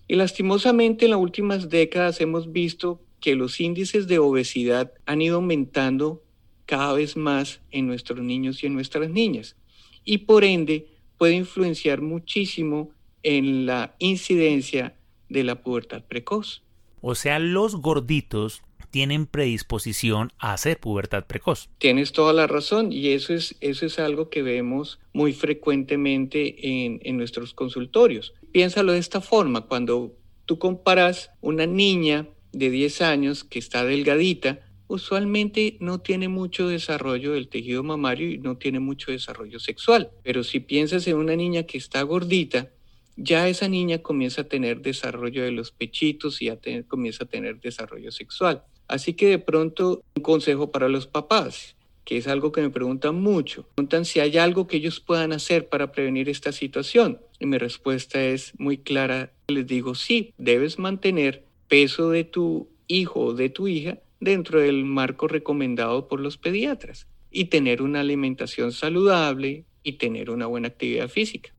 Y 0.08 0.16
lastimosamente 0.16 1.06
en 1.06 1.12
las 1.12 1.20
últimas 1.20 1.70
décadas 1.70 2.20
hemos 2.22 2.52
visto 2.52 3.00
que 3.20 3.36
los 3.36 3.60
índices 3.60 4.08
de 4.08 4.20
obesidad 4.20 4.92
han 5.06 5.22
ido 5.22 5.38
aumentando 5.38 6.22
cada 6.66 6.94
vez 6.94 7.16
más 7.16 7.62
en 7.72 7.88
nuestros 7.88 8.20
niños 8.20 8.64
y 8.64 8.68
en 8.68 8.74
nuestras 8.74 9.10
niñas. 9.10 9.56
Y 10.04 10.20
por 10.20 10.44
ende 10.44 10.88
puede 11.18 11.36
influenciar 11.36 12.02
muchísimo 12.02 12.92
en 13.22 13.66
la 13.66 13.96
incidencia 14.00 14.96
de 15.30 15.44
la 15.44 15.62
pubertad 15.62 16.04
precoz. 16.04 16.64
O 17.02 17.16
sea, 17.16 17.40
los 17.40 17.78
gorditos 17.78 18.62
tienen 18.94 19.26
predisposición 19.26 20.32
a 20.38 20.54
hacer 20.54 20.80
pubertad 20.80 21.26
precoz. 21.26 21.68
Tienes 21.80 22.12
toda 22.12 22.32
la 22.32 22.46
razón 22.46 22.92
y 22.92 23.08
eso 23.08 23.34
es, 23.34 23.56
eso 23.60 23.88
es 23.88 23.98
algo 23.98 24.30
que 24.30 24.44
vemos 24.44 25.00
muy 25.14 25.34
frecuentemente 25.34 26.84
en, 26.86 27.00
en 27.04 27.18
nuestros 27.18 27.56
consultorios. 27.56 28.36
Piénsalo 28.52 28.92
de 28.92 29.00
esta 29.00 29.20
forma, 29.20 29.62
cuando 29.62 30.16
tú 30.46 30.60
comparas 30.60 31.32
una 31.42 31.66
niña 31.66 32.28
de 32.52 32.70
10 32.70 33.02
años 33.02 33.44
que 33.44 33.58
está 33.58 33.84
delgadita, 33.84 34.60
usualmente 34.86 35.76
no 35.80 36.02
tiene 36.02 36.28
mucho 36.28 36.68
desarrollo 36.68 37.32
del 37.32 37.48
tejido 37.48 37.82
mamario 37.82 38.30
y 38.30 38.38
no 38.38 38.58
tiene 38.58 38.80
mucho 38.80 39.12
desarrollo 39.12 39.60
sexual. 39.60 40.12
Pero 40.22 40.44
si 40.44 40.60
piensas 40.60 41.08
en 41.08 41.18
una 41.18 41.36
niña 41.36 41.64
que 41.64 41.80
está 41.80 42.04
gordita, 42.04 42.70
ya 43.16 43.48
esa 43.48 43.68
niña 43.68 44.04
comienza 44.04 44.42
a 44.42 44.48
tener 44.48 44.82
desarrollo 44.82 45.44
de 45.44 45.52
los 45.52 45.72
pechitos 45.72 46.44
y 46.44 46.46
ya 46.46 46.60
comienza 46.88 47.24
a 47.24 47.28
tener 47.28 47.60
desarrollo 47.60 48.12
sexual. 48.12 48.64
Así 48.88 49.14
que 49.14 49.28
de 49.28 49.40
pronto 49.40 50.04
un 50.16 50.24
consejo 50.24 50.72
para 50.72 50.90
los 50.90 51.08
papás, 51.08 51.76
que 52.06 52.18
es 52.18 52.28
algo 52.28 52.52
que 52.52 52.62
me 52.62 52.70
preguntan 52.70 53.16
mucho. 53.16 53.66
Preguntan 53.76 54.06
si 54.06 54.20
hay 54.20 54.38
algo 54.38 54.68
que 54.68 54.78
ellos 54.78 55.00
puedan 55.00 55.32
hacer 55.32 55.70
para 55.70 55.92
prevenir 55.92 56.30
esta 56.30 56.52
situación. 56.52 57.20
Y 57.40 57.46
mi 57.46 57.58
respuesta 57.58 58.22
es 58.22 58.54
muy 58.60 58.78
clara. 58.78 59.32
Les 59.48 59.66
digo, 59.66 59.96
sí, 59.96 60.34
debes 60.38 60.80
mantener 60.80 61.44
peso 61.68 62.10
de 62.10 62.24
tu 62.24 62.68
hijo 62.88 63.22
o 63.22 63.34
de 63.34 63.50
tu 63.50 63.68
hija 63.68 64.00
dentro 64.20 64.60
del 64.60 64.86
marco 64.86 65.28
recomendado 65.28 66.08
por 66.08 66.20
los 66.20 66.38
pediatras 66.38 67.08
y 67.32 67.46
tener 67.46 67.82
una 67.82 68.02
alimentación 68.02 68.72
saludable 68.72 69.66
y 69.82 69.94
tener 69.94 70.30
una 70.30 70.46
buena 70.46 70.70
actividad 70.70 71.10
física. 71.10 71.54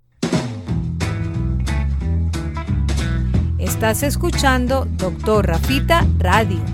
Estás 3.58 4.02
escuchando 4.02 4.86
Doctor 4.96 5.46
Rafita 5.46 6.06
Radio. 6.18 6.73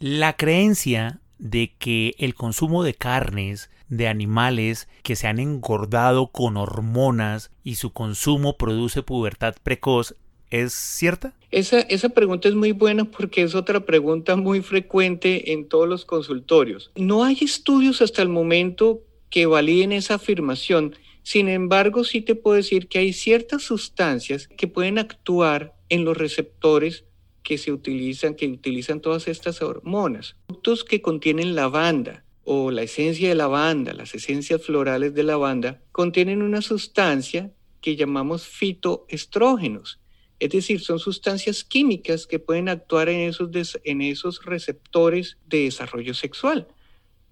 La 0.00 0.34
creencia 0.34 1.20
de 1.38 1.74
que 1.78 2.14
el 2.16 2.34
consumo 2.34 2.84
de 2.84 2.94
carnes 2.94 3.68
de 3.90 4.08
animales 4.08 4.88
que 5.02 5.14
se 5.14 5.26
han 5.26 5.38
engordado 5.38 6.28
con 6.28 6.56
hormonas 6.56 7.50
y 7.64 7.74
su 7.74 7.92
consumo 7.92 8.56
produce 8.56 9.02
pubertad 9.02 9.56
precoz 9.62 10.16
¿Es 10.48 10.72
cierta? 10.72 11.34
Esa, 11.50 11.80
esa 11.80 12.08
pregunta 12.08 12.48
es 12.48 12.54
muy 12.54 12.72
buena 12.72 13.04
porque 13.04 13.42
es 13.42 13.54
otra 13.54 13.84
pregunta 13.84 14.36
muy 14.36 14.62
frecuente 14.62 15.52
en 15.52 15.68
todos 15.68 15.86
los 15.86 16.06
consultorios. 16.06 16.90
No 16.96 17.22
hay 17.22 17.36
estudios 17.42 18.00
hasta 18.00 18.22
el 18.22 18.30
momento 18.30 19.02
que 19.28 19.44
validen 19.44 19.92
esa 19.92 20.14
afirmación. 20.14 20.96
Sin 21.22 21.48
embargo, 21.50 22.04
sí 22.04 22.22
te 22.22 22.34
puedo 22.34 22.56
decir 22.56 22.88
que 22.88 23.00
hay 23.00 23.12
ciertas 23.12 23.62
sustancias 23.62 24.48
que 24.48 24.66
pueden 24.66 24.98
actuar 24.98 25.74
en 25.90 26.06
los 26.06 26.16
receptores 26.16 27.04
que 27.42 27.58
se 27.58 27.72
utilizan, 27.72 28.34
que 28.34 28.46
utilizan 28.46 29.00
todas 29.00 29.28
estas 29.28 29.62
hormonas. 29.62 30.36
Productos 30.46 30.84
que 30.84 31.02
contienen 31.02 31.54
lavanda 31.54 32.24
o 32.44 32.70
la 32.70 32.82
esencia 32.82 33.28
de 33.28 33.34
lavanda, 33.34 33.92
las 33.92 34.14
esencias 34.14 34.62
florales 34.64 35.14
de 35.14 35.22
lavanda, 35.22 35.82
contienen 35.92 36.42
una 36.42 36.62
sustancia 36.62 37.52
que 37.80 37.96
llamamos 37.96 38.46
fitoestrógenos. 38.46 40.00
Es 40.38 40.50
decir, 40.50 40.80
son 40.80 40.98
sustancias 40.98 41.64
químicas 41.64 42.26
que 42.26 42.38
pueden 42.38 42.68
actuar 42.68 43.08
en 43.08 43.20
esos, 43.20 43.50
en 43.84 44.00
esos 44.00 44.44
receptores 44.44 45.38
de 45.46 45.64
desarrollo 45.64 46.14
sexual. 46.14 46.66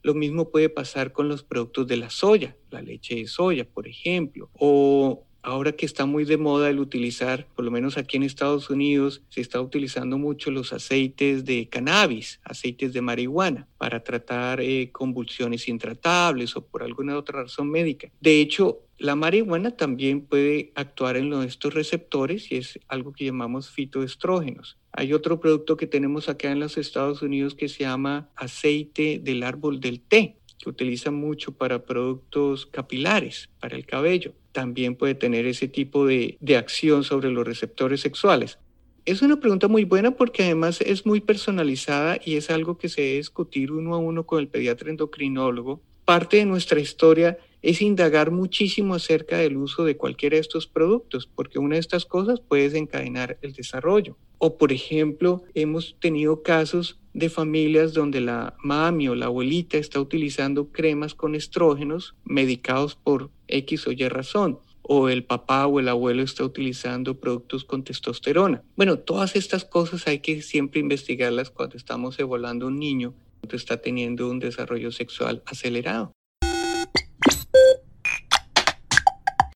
Lo 0.03 0.15
mismo 0.15 0.51
puede 0.51 0.69
pasar 0.69 1.13
con 1.13 1.29
los 1.29 1.43
productos 1.43 1.87
de 1.87 1.97
la 1.97 2.11
soya, 2.11 2.57
la 2.71 2.83
leche 2.83 3.17
de 3.17 3.27
soya, 3.27 3.65
por 3.65 3.89
ejemplo, 3.89 4.51
o 4.53 5.27
ahora 5.43 5.73
que 5.73 5.87
está 5.87 6.07
muy 6.07 6.25
de 6.25 6.37
moda 6.37 6.71
el 6.71 6.79
utilizar, 6.79 7.47
por 7.55 7.65
lo 7.65 7.71
menos 7.71 7.97
aquí 7.97 8.17
en 8.17 8.23
Estados 8.23 8.71
Unidos, 8.71 9.23
se 9.29 9.41
está 9.41 9.61
utilizando 9.61 10.19
mucho 10.19 10.51
los 10.51 10.73
aceites 10.73 11.45
de 11.45 11.69
cannabis, 11.69 12.41
aceites 12.45 12.93
de 12.93 13.01
marihuana, 13.01 13.67
para 13.79 14.03
tratar 14.03 14.61
eh, 14.61 14.91
convulsiones 14.93 15.69
intratables 15.69 16.57
o 16.57 16.67
por 16.67 16.83
alguna 16.83 17.17
otra 17.17 17.43
razón 17.43 17.71
médica. 17.71 18.11
De 18.21 18.41
hecho, 18.41 18.81
la 18.99 19.15
marihuana 19.15 19.71
también 19.77 20.23
puede 20.23 20.73
actuar 20.75 21.17
en 21.17 21.33
estos 21.43 21.73
receptores 21.73 22.51
y 22.51 22.57
es 22.57 22.81
algo 22.89 23.13
que 23.13 23.27
llamamos 23.27 23.71
fitoestrógenos. 23.71 24.77
Hay 24.91 25.13
otro 25.13 25.39
producto 25.39 25.77
que 25.77 25.87
tenemos 25.87 26.29
acá 26.29 26.51
en 26.51 26.59
los 26.59 26.77
Estados 26.77 27.23
Unidos 27.23 27.55
que 27.55 27.69
se 27.69 27.85
llama 27.85 28.29
aceite 28.35 29.21
del 29.23 29.45
árbol 29.45 29.79
del 29.79 30.01
té 30.01 30.38
que 30.59 30.69
utiliza 30.69 31.11
mucho 31.11 31.53
para 31.53 31.85
productos 31.85 32.67
capilares, 32.67 33.49
para 33.61 33.77
el 33.77 33.87
cabello. 33.87 34.33
También 34.53 34.97
puede 34.97 35.15
tener 35.15 35.47
ese 35.47 35.69
tipo 35.69 36.07
de, 36.07 36.37
de 36.41 36.57
acción 36.57 37.05
sobre 37.05 37.31
los 37.31 37.47
receptores 37.47 38.01
sexuales. 38.01 38.59
Es 39.05 39.23
una 39.23 39.41
pregunta 39.41 39.69
muy 39.69 39.85
buena 39.85 40.11
porque 40.11 40.43
además 40.43 40.81
es 40.83 41.07
muy 41.07 41.21
personalizada 41.21 42.19
y 42.23 42.37
es 42.37 42.51
algo 42.51 42.77
que 42.77 42.89
se 42.89 43.01
debe 43.01 43.17
discutir 43.17 43.73
uno 43.73 43.95
a 43.95 43.99
uno 43.99 44.27
con 44.27 44.41
el 44.41 44.49
pediatra 44.49 44.91
endocrinólogo. 44.91 45.81
Parte 46.05 46.39
de 46.39 46.45
nuestra 46.45 46.81
historia 46.81 47.39
es 47.63 47.83
indagar 47.83 48.31
muchísimo 48.31 48.95
acerca 48.95 49.39
del 49.39 49.57
uso 49.57 49.85
de 49.85 49.97
cualquiera 49.97 50.37
de 50.37 50.41
estos 50.41 50.67
productos, 50.67 51.27
porque 51.27 51.59
una 51.59 51.75
de 51.77 51.81
estas 51.81 52.05
cosas 52.05 52.41
puede 52.41 52.65
desencadenar 52.65 53.39
el 53.43 53.53
desarrollo. 53.53 54.17
O, 54.39 54.57
por 54.57 54.73
ejemplo, 54.73 55.43
hemos 55.55 55.97
tenido 55.99 56.43
casos 56.43 57.01
de 57.19 57.29
familias 57.29 57.95
donde 57.95 58.21
la 58.21 58.55
mami 58.63 59.09
o 59.09 59.15
la 59.17 59.27
abuelita 59.27 59.77
está 59.77 60.01
utilizando 60.01 60.69
cremas 60.71 61.15
con 61.15 61.35
estrógenos 61.35 62.15
medicados 62.25 62.95
por 62.95 63.31
X 63.49 63.89
o 63.89 63.93
Y 63.93 64.09
razón 64.09 64.61
o 64.83 65.09
el 65.09 65.25
papá 65.25 65.67
o 65.67 65.81
el 65.81 65.89
abuelo 65.89 66.23
está 66.23 66.45
utilizando 66.45 67.21
productos 67.21 67.65
con 67.65 67.85
testosterona. 67.85 68.63
Bueno, 68.77 68.99
todas 69.01 69.37
estas 69.37 69.65
cosas 69.65 70.07
hay 70.07 70.21
que 70.21 70.41
siempre 70.41 70.81
investigarlas 70.81 71.51
cuando 71.51 71.77
estamos 71.77 72.19
evaluando 72.19 72.69
un 72.69 72.79
niño 72.79 73.15
que 73.49 73.57
está 73.57 73.79
teniendo 73.79 74.31
un 74.31 74.39
desarrollo 74.39 74.91
sexual 74.93 75.43
acelerado. 75.45 76.13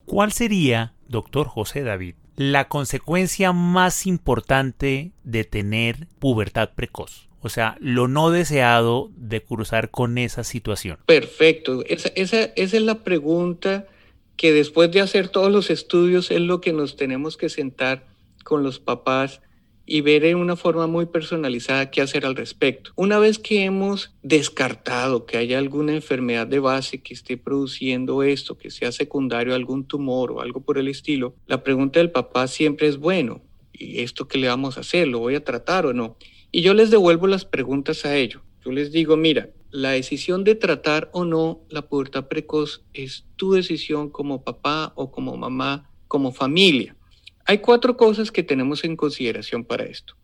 ¿Cuál 0.05 0.33
sería, 0.33 0.95
doctor 1.09 1.47
José 1.47 1.83
David, 1.83 2.17
la 2.37 2.69
consecuencia 2.69 3.53
más 3.53 4.07
importante 4.07 5.13
de 5.25 5.45
tener 5.45 6.09
pubertad 6.19 6.71
precoz? 6.75 7.32
O 7.43 7.49
sea, 7.49 7.77
lo 7.81 8.07
no 8.09 8.31
deseado 8.31 9.11
de 9.17 9.43
cruzar 9.43 9.91
con 9.91 10.17
esa 10.17 10.45
situación. 10.45 10.99
Perfecto. 11.07 11.85
Esa, 11.87 12.09
es 12.55 12.73
la 12.81 13.03
pregunta 13.03 13.87
que 14.37 14.53
después 14.53 14.91
de 14.93 15.01
hacer 15.01 15.29
todos 15.29 15.51
los 15.51 15.69
estudios 15.69 16.31
es 16.31 16.41
lo 16.41 16.61
que 16.61 16.73
nos 16.73 16.97
tenemos 16.97 17.37
que 17.37 17.49
sentar 17.49 18.07
con 18.45 18.63
los 18.63 18.79
papás 18.79 19.41
y 19.85 20.01
ver 20.01 20.25
en 20.25 20.37
una 20.37 20.55
forma 20.55 20.87
muy 20.87 21.07
personalizada 21.07 21.91
qué 21.91 22.01
hacer 22.01 22.25
al 22.25 22.37
respecto. 22.37 22.93
Una 22.95 23.19
vez 23.19 23.41
que 23.41 23.65
hemos 23.65 24.15
descartado 24.23 25.27
que 25.27 25.37
haya 25.37 25.59
alguna 25.59 25.93
enfermedad 25.93 26.47
de 26.47 26.61
base 26.61 27.03
que 27.03 27.15
esté 27.15 27.37
produciendo 27.37 28.23
esto, 28.23 28.57
que 28.57 28.71
sea 28.71 28.93
secundario 28.93 29.53
a 29.53 29.57
algún 29.57 29.85
tumor 29.85 30.31
o 30.31 30.41
algo 30.41 30.61
por 30.61 30.79
el 30.79 30.87
estilo, 30.87 31.35
la 31.47 31.65
pregunta 31.65 31.99
del 31.99 32.13
papá 32.13 32.47
siempre 32.47 32.87
es, 32.87 32.99
bueno, 32.99 33.43
¿y 33.73 34.01
esto 34.01 34.29
qué 34.29 34.39
le 34.39 34.49
vamos 34.49 34.77
a 34.77 34.81
hacer? 34.81 35.09
¿Lo 35.09 35.19
voy 35.19 35.35
a 35.35 35.45
tratar 35.45 35.87
o 35.87 35.93
no? 35.93 36.17
Y 36.55 36.61
yo 36.61 36.75
les 36.75 36.91
devuelvo 36.91 37.27
las 37.27 37.47
preguntas 37.47 38.05
a 38.05 38.15
ellos. 38.15 38.43
Yo 38.63 38.73
les 38.73 38.93
digo, 38.93 39.17
mira, 39.17 39.49
la 39.71 39.93
decisión 39.93 40.45
de 40.45 40.55
tratar 40.55 41.09
o 41.15 41.25
no 41.25 41.63
la 41.71 41.89
pubertad 41.89 42.29
precoz 42.29 42.85
es 42.93 43.25
tu 43.37 43.53
decisión 43.53 44.11
como 44.11 44.45
papá 44.45 44.93
o 44.95 45.11
como 45.11 45.35
mamá, 45.39 45.91
como 46.09 46.31
familia. 46.31 46.95
Hay 47.47 47.59
cuatro 47.59 47.97
cosas 47.97 48.31
que 48.31 48.43
tenemos 48.43 48.85
en 48.85 48.97
consideración 48.97 49.65
para 49.65 49.85
esto. 49.85 50.15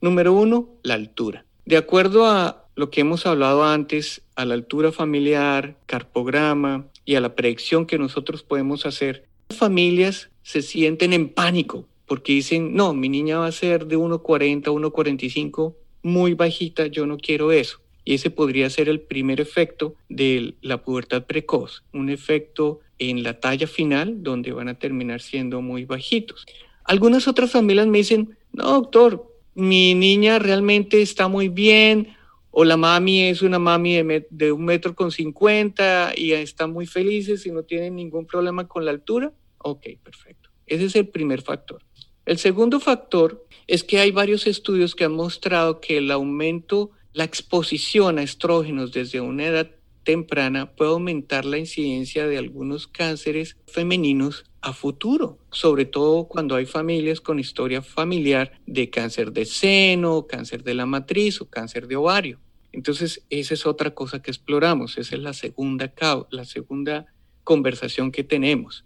Número 0.00 0.32
uno, 0.32 0.70
la 0.84 0.94
altura. 0.94 1.46
De 1.66 1.76
acuerdo 1.76 2.26
a 2.26 2.68
lo 2.76 2.90
que 2.90 3.00
hemos 3.00 3.26
hablado 3.26 3.64
antes, 3.64 4.22
a 4.36 4.44
la 4.44 4.54
altura 4.54 4.92
familiar, 4.92 5.76
carpograma 5.86 6.86
y 7.04 7.16
a 7.16 7.20
la 7.20 7.34
predicción 7.34 7.86
que 7.86 7.98
nosotros 7.98 8.44
podemos 8.44 8.86
hacer, 8.86 9.26
las 9.48 9.58
familias 9.58 10.30
se 10.42 10.62
sienten 10.62 11.12
en 11.12 11.28
pánico 11.28 11.88
porque 12.06 12.32
dicen, 12.32 12.74
no, 12.74 12.94
mi 12.94 13.08
niña 13.08 13.38
va 13.38 13.46
a 13.46 13.52
ser 13.52 13.86
de 13.86 13.96
1,40, 13.96 14.64
1,45, 14.64 15.74
muy 16.02 16.34
bajita, 16.34 16.86
yo 16.86 17.06
no 17.06 17.16
quiero 17.18 17.52
eso. 17.52 17.80
Y 18.04 18.14
ese 18.14 18.30
podría 18.30 18.68
ser 18.68 18.88
el 18.88 19.00
primer 19.00 19.40
efecto 19.40 19.94
de 20.08 20.54
la 20.60 20.82
pubertad 20.82 21.24
precoz, 21.24 21.84
un 21.92 22.10
efecto 22.10 22.80
en 22.98 23.22
la 23.22 23.40
talla 23.40 23.66
final 23.66 24.22
donde 24.22 24.52
van 24.52 24.68
a 24.68 24.78
terminar 24.78 25.20
siendo 25.20 25.60
muy 25.60 25.84
bajitos. 25.84 26.44
Algunas 26.84 27.28
otras 27.28 27.52
familias 27.52 27.86
me 27.86 27.98
dicen, 27.98 28.36
no, 28.52 28.64
doctor, 28.64 29.28
mi 29.54 29.94
niña 29.94 30.38
realmente 30.38 31.00
está 31.00 31.28
muy 31.28 31.48
bien, 31.48 32.16
o 32.52 32.64
la 32.64 32.76
mami 32.76 33.22
es 33.22 33.42
una 33.42 33.58
mami 33.58 34.02
de, 34.30 34.52
un 34.52 34.64
metro 34.64 34.94
con 34.94 35.10
cincuenta 35.10 36.12
y 36.14 36.32
está 36.32 36.66
muy 36.66 36.86
felices 36.86 37.46
y 37.46 37.50
no 37.50 37.62
tiene 37.62 37.90
ningún 37.90 38.26
problema 38.26 38.68
con 38.68 38.84
la 38.84 38.90
altura. 38.90 39.32
Ok, 39.58 39.86
perfecto. 40.02 40.50
Ese 40.66 40.84
es 40.84 40.96
el 40.96 41.08
primer 41.08 41.40
factor. 41.40 41.82
El 42.24 42.38
segundo 42.38 42.78
factor 42.78 43.44
es 43.66 43.82
que 43.82 43.98
hay 43.98 44.12
varios 44.12 44.46
estudios 44.46 44.94
que 44.94 45.04
han 45.04 45.12
mostrado 45.12 45.80
que 45.80 45.98
el 45.98 46.10
aumento, 46.10 46.92
la 47.12 47.24
exposición 47.24 48.18
a 48.18 48.22
estrógenos 48.22 48.92
desde 48.92 49.20
una 49.20 49.46
edad 49.46 49.70
temprana 50.04 50.72
puede 50.72 50.92
aumentar 50.92 51.44
la 51.44 51.58
incidencia 51.58 52.26
de 52.26 52.38
algunos 52.38 52.86
cánceres 52.86 53.56
femeninos 53.66 54.44
a 54.60 54.72
futuro, 54.72 55.38
sobre 55.50 55.84
todo 55.84 56.28
cuando 56.28 56.54
hay 56.54 56.66
familias 56.66 57.20
con 57.20 57.40
historia 57.40 57.82
familiar 57.82 58.52
de 58.66 58.88
cáncer 58.90 59.32
de 59.32 59.44
seno, 59.44 60.26
cáncer 60.28 60.62
de 60.62 60.74
la 60.74 60.86
matriz 60.86 61.40
o 61.40 61.50
cáncer 61.50 61.88
de 61.88 61.96
ovario. 61.96 62.38
Entonces, 62.70 63.24
esa 63.30 63.54
es 63.54 63.66
otra 63.66 63.94
cosa 63.94 64.22
que 64.22 64.30
exploramos, 64.30 64.96
esa 64.96 65.16
es 65.16 65.22
la 65.22 65.32
segunda, 65.32 65.92
la 66.30 66.44
segunda 66.44 67.06
conversación 67.44 68.12
que 68.12 68.24
tenemos. 68.24 68.84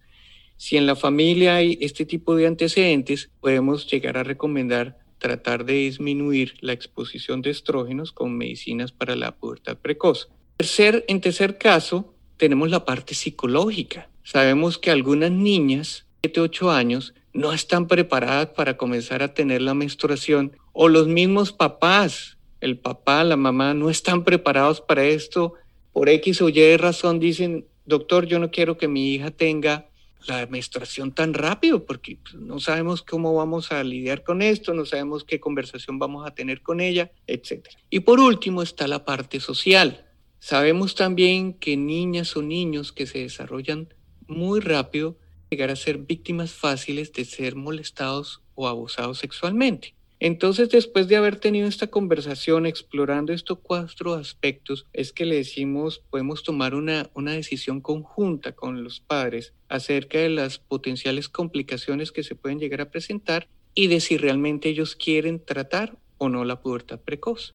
Si 0.56 0.76
en 0.76 0.86
la 0.86 0.96
familia 0.96 1.56
hay 1.56 1.78
este 1.80 2.06
tipo 2.06 2.34
de 2.34 2.46
antecedentes, 2.46 3.30
podemos 3.40 3.86
llegar 3.86 4.16
a 4.16 4.22
recomendar 4.22 4.98
tratar 5.18 5.64
de 5.64 5.74
disminuir 5.74 6.54
la 6.60 6.72
exposición 6.72 7.42
de 7.42 7.50
estrógenos 7.50 8.12
con 8.12 8.36
medicinas 8.36 8.92
para 8.92 9.16
la 9.16 9.32
pubertad 9.32 9.76
precoz. 9.76 10.28
Tercer, 10.58 11.04
en 11.08 11.20
tercer 11.20 11.58
caso, 11.58 12.14
tenemos 12.36 12.70
la 12.70 12.84
parte 12.84 13.14
psicológica. 13.14 14.08
Sabemos 14.22 14.78
que 14.78 14.90
algunas 14.90 15.30
niñas, 15.30 16.06
7, 16.22 16.40
8 16.40 16.70
años, 16.70 17.14
no 17.32 17.52
están 17.52 17.86
preparadas 17.86 18.48
para 18.48 18.76
comenzar 18.76 19.22
a 19.22 19.34
tener 19.34 19.62
la 19.62 19.74
menstruación 19.74 20.52
o 20.72 20.88
los 20.88 21.06
mismos 21.06 21.52
papás, 21.52 22.38
el 22.60 22.78
papá, 22.78 23.22
la 23.24 23.36
mamá, 23.36 23.74
no 23.74 23.90
están 23.90 24.24
preparados 24.24 24.80
para 24.80 25.04
esto. 25.04 25.54
Por 25.92 26.08
X 26.08 26.42
o 26.42 26.48
Y 26.48 26.76
razón 26.76 27.20
dicen, 27.20 27.66
doctor, 27.84 28.26
yo 28.26 28.38
no 28.38 28.50
quiero 28.50 28.76
que 28.76 28.88
mi 28.88 29.14
hija 29.14 29.30
tenga 29.30 29.88
la 30.28 30.46
menstruación 30.46 31.12
tan 31.12 31.34
rápido 31.34 31.84
porque 31.84 32.18
pues, 32.22 32.34
no 32.34 32.60
sabemos 32.60 33.02
cómo 33.02 33.34
vamos 33.34 33.72
a 33.72 33.82
lidiar 33.82 34.22
con 34.22 34.42
esto, 34.42 34.74
no 34.74 34.84
sabemos 34.84 35.24
qué 35.24 35.40
conversación 35.40 35.98
vamos 35.98 36.26
a 36.26 36.34
tener 36.34 36.62
con 36.62 36.80
ella, 36.80 37.10
etc. 37.26 37.66
Y 37.90 38.00
por 38.00 38.20
último 38.20 38.62
está 38.62 38.86
la 38.86 39.04
parte 39.04 39.40
social. 39.40 40.06
Sabemos 40.38 40.94
también 40.94 41.54
que 41.54 41.76
niñas 41.76 42.36
o 42.36 42.42
niños 42.42 42.92
que 42.92 43.06
se 43.06 43.18
desarrollan 43.18 43.92
muy 44.28 44.60
rápido 44.60 45.18
llegar 45.50 45.70
a 45.70 45.76
ser 45.76 45.98
víctimas 45.98 46.52
fáciles 46.52 47.12
de 47.12 47.24
ser 47.24 47.56
molestados 47.56 48.42
o 48.54 48.68
abusados 48.68 49.18
sexualmente. 49.18 49.95
Entonces, 50.18 50.70
después 50.70 51.08
de 51.08 51.16
haber 51.16 51.36
tenido 51.36 51.68
esta 51.68 51.88
conversación 51.88 52.64
explorando 52.64 53.34
estos 53.34 53.58
cuatro 53.62 54.14
aspectos, 54.14 54.86
es 54.94 55.12
que 55.12 55.26
le 55.26 55.36
decimos, 55.36 56.02
podemos 56.10 56.42
tomar 56.42 56.74
una, 56.74 57.10
una 57.14 57.32
decisión 57.32 57.82
conjunta 57.82 58.52
con 58.52 58.82
los 58.82 59.00
padres 59.00 59.52
acerca 59.68 60.18
de 60.18 60.30
las 60.30 60.58
potenciales 60.58 61.28
complicaciones 61.28 62.12
que 62.12 62.22
se 62.22 62.34
pueden 62.34 62.58
llegar 62.58 62.80
a 62.80 62.90
presentar 62.90 63.48
y 63.74 63.88
de 63.88 64.00
si 64.00 64.16
realmente 64.16 64.70
ellos 64.70 64.96
quieren 64.96 65.44
tratar 65.44 65.98
o 66.16 66.30
no 66.30 66.44
la 66.44 66.60
pubertad 66.60 66.98
precoz. 66.98 67.54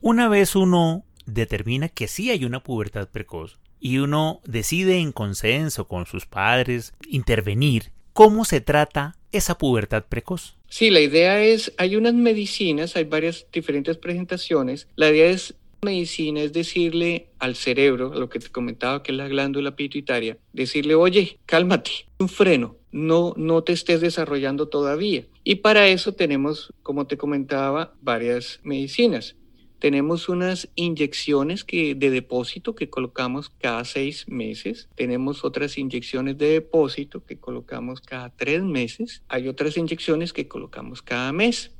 Una 0.00 0.28
vez 0.28 0.54
uno 0.54 1.04
determina 1.26 1.88
que 1.88 2.08
sí 2.08 2.30
hay 2.30 2.44
una 2.44 2.62
pubertad 2.62 3.08
precoz 3.08 3.58
y 3.80 3.98
uno 3.98 4.40
decide 4.44 4.98
en 4.98 5.10
consenso 5.10 5.88
con 5.88 6.06
sus 6.06 6.26
padres 6.26 6.92
intervenir, 7.08 7.90
¿cómo 8.12 8.44
se 8.44 8.60
trata 8.60 9.16
esa 9.32 9.58
pubertad 9.58 10.04
precoz? 10.08 10.56
Sí, 10.68 10.90
la 10.90 11.00
idea 11.00 11.42
es, 11.42 11.72
hay 11.76 11.96
unas 11.96 12.14
medicinas, 12.14 12.96
hay 12.96 13.04
varias 13.04 13.46
diferentes 13.52 13.96
presentaciones. 13.96 14.88
La 14.96 15.10
idea 15.10 15.26
es 15.26 15.54
medicina 15.84 16.40
es 16.40 16.52
decirle 16.52 17.26
al 17.40 17.56
cerebro, 17.56 18.14
lo 18.14 18.28
que 18.28 18.38
te 18.38 18.50
comentaba 18.50 19.02
que 19.02 19.10
es 19.10 19.18
la 19.18 19.26
glándula 19.26 19.74
pituitaria, 19.74 20.38
decirle, 20.52 20.94
oye, 20.94 21.40
cálmate, 21.44 21.90
un 22.20 22.28
freno, 22.28 22.76
no, 22.92 23.34
no 23.36 23.64
te 23.64 23.72
estés 23.72 24.00
desarrollando 24.00 24.68
todavía. 24.68 25.24
Y 25.42 25.56
para 25.56 25.88
eso 25.88 26.12
tenemos, 26.12 26.72
como 26.84 27.08
te 27.08 27.16
comentaba, 27.16 27.94
varias 28.00 28.60
medicinas. 28.62 29.34
Tenemos 29.82 30.28
unas 30.28 30.68
inyecciones 30.76 31.64
que, 31.64 31.96
de 31.96 32.10
depósito 32.10 32.76
que 32.76 32.88
colocamos 32.88 33.50
cada 33.50 33.84
seis 33.84 34.28
meses. 34.28 34.88
Tenemos 34.94 35.44
otras 35.44 35.76
inyecciones 35.76 36.38
de 36.38 36.50
depósito 36.50 37.24
que 37.24 37.40
colocamos 37.40 38.00
cada 38.00 38.30
tres 38.30 38.62
meses. 38.62 39.24
Hay 39.26 39.48
otras 39.48 39.76
inyecciones 39.76 40.32
que 40.32 40.46
colocamos 40.46 41.02
cada 41.02 41.32
mes. 41.32 41.72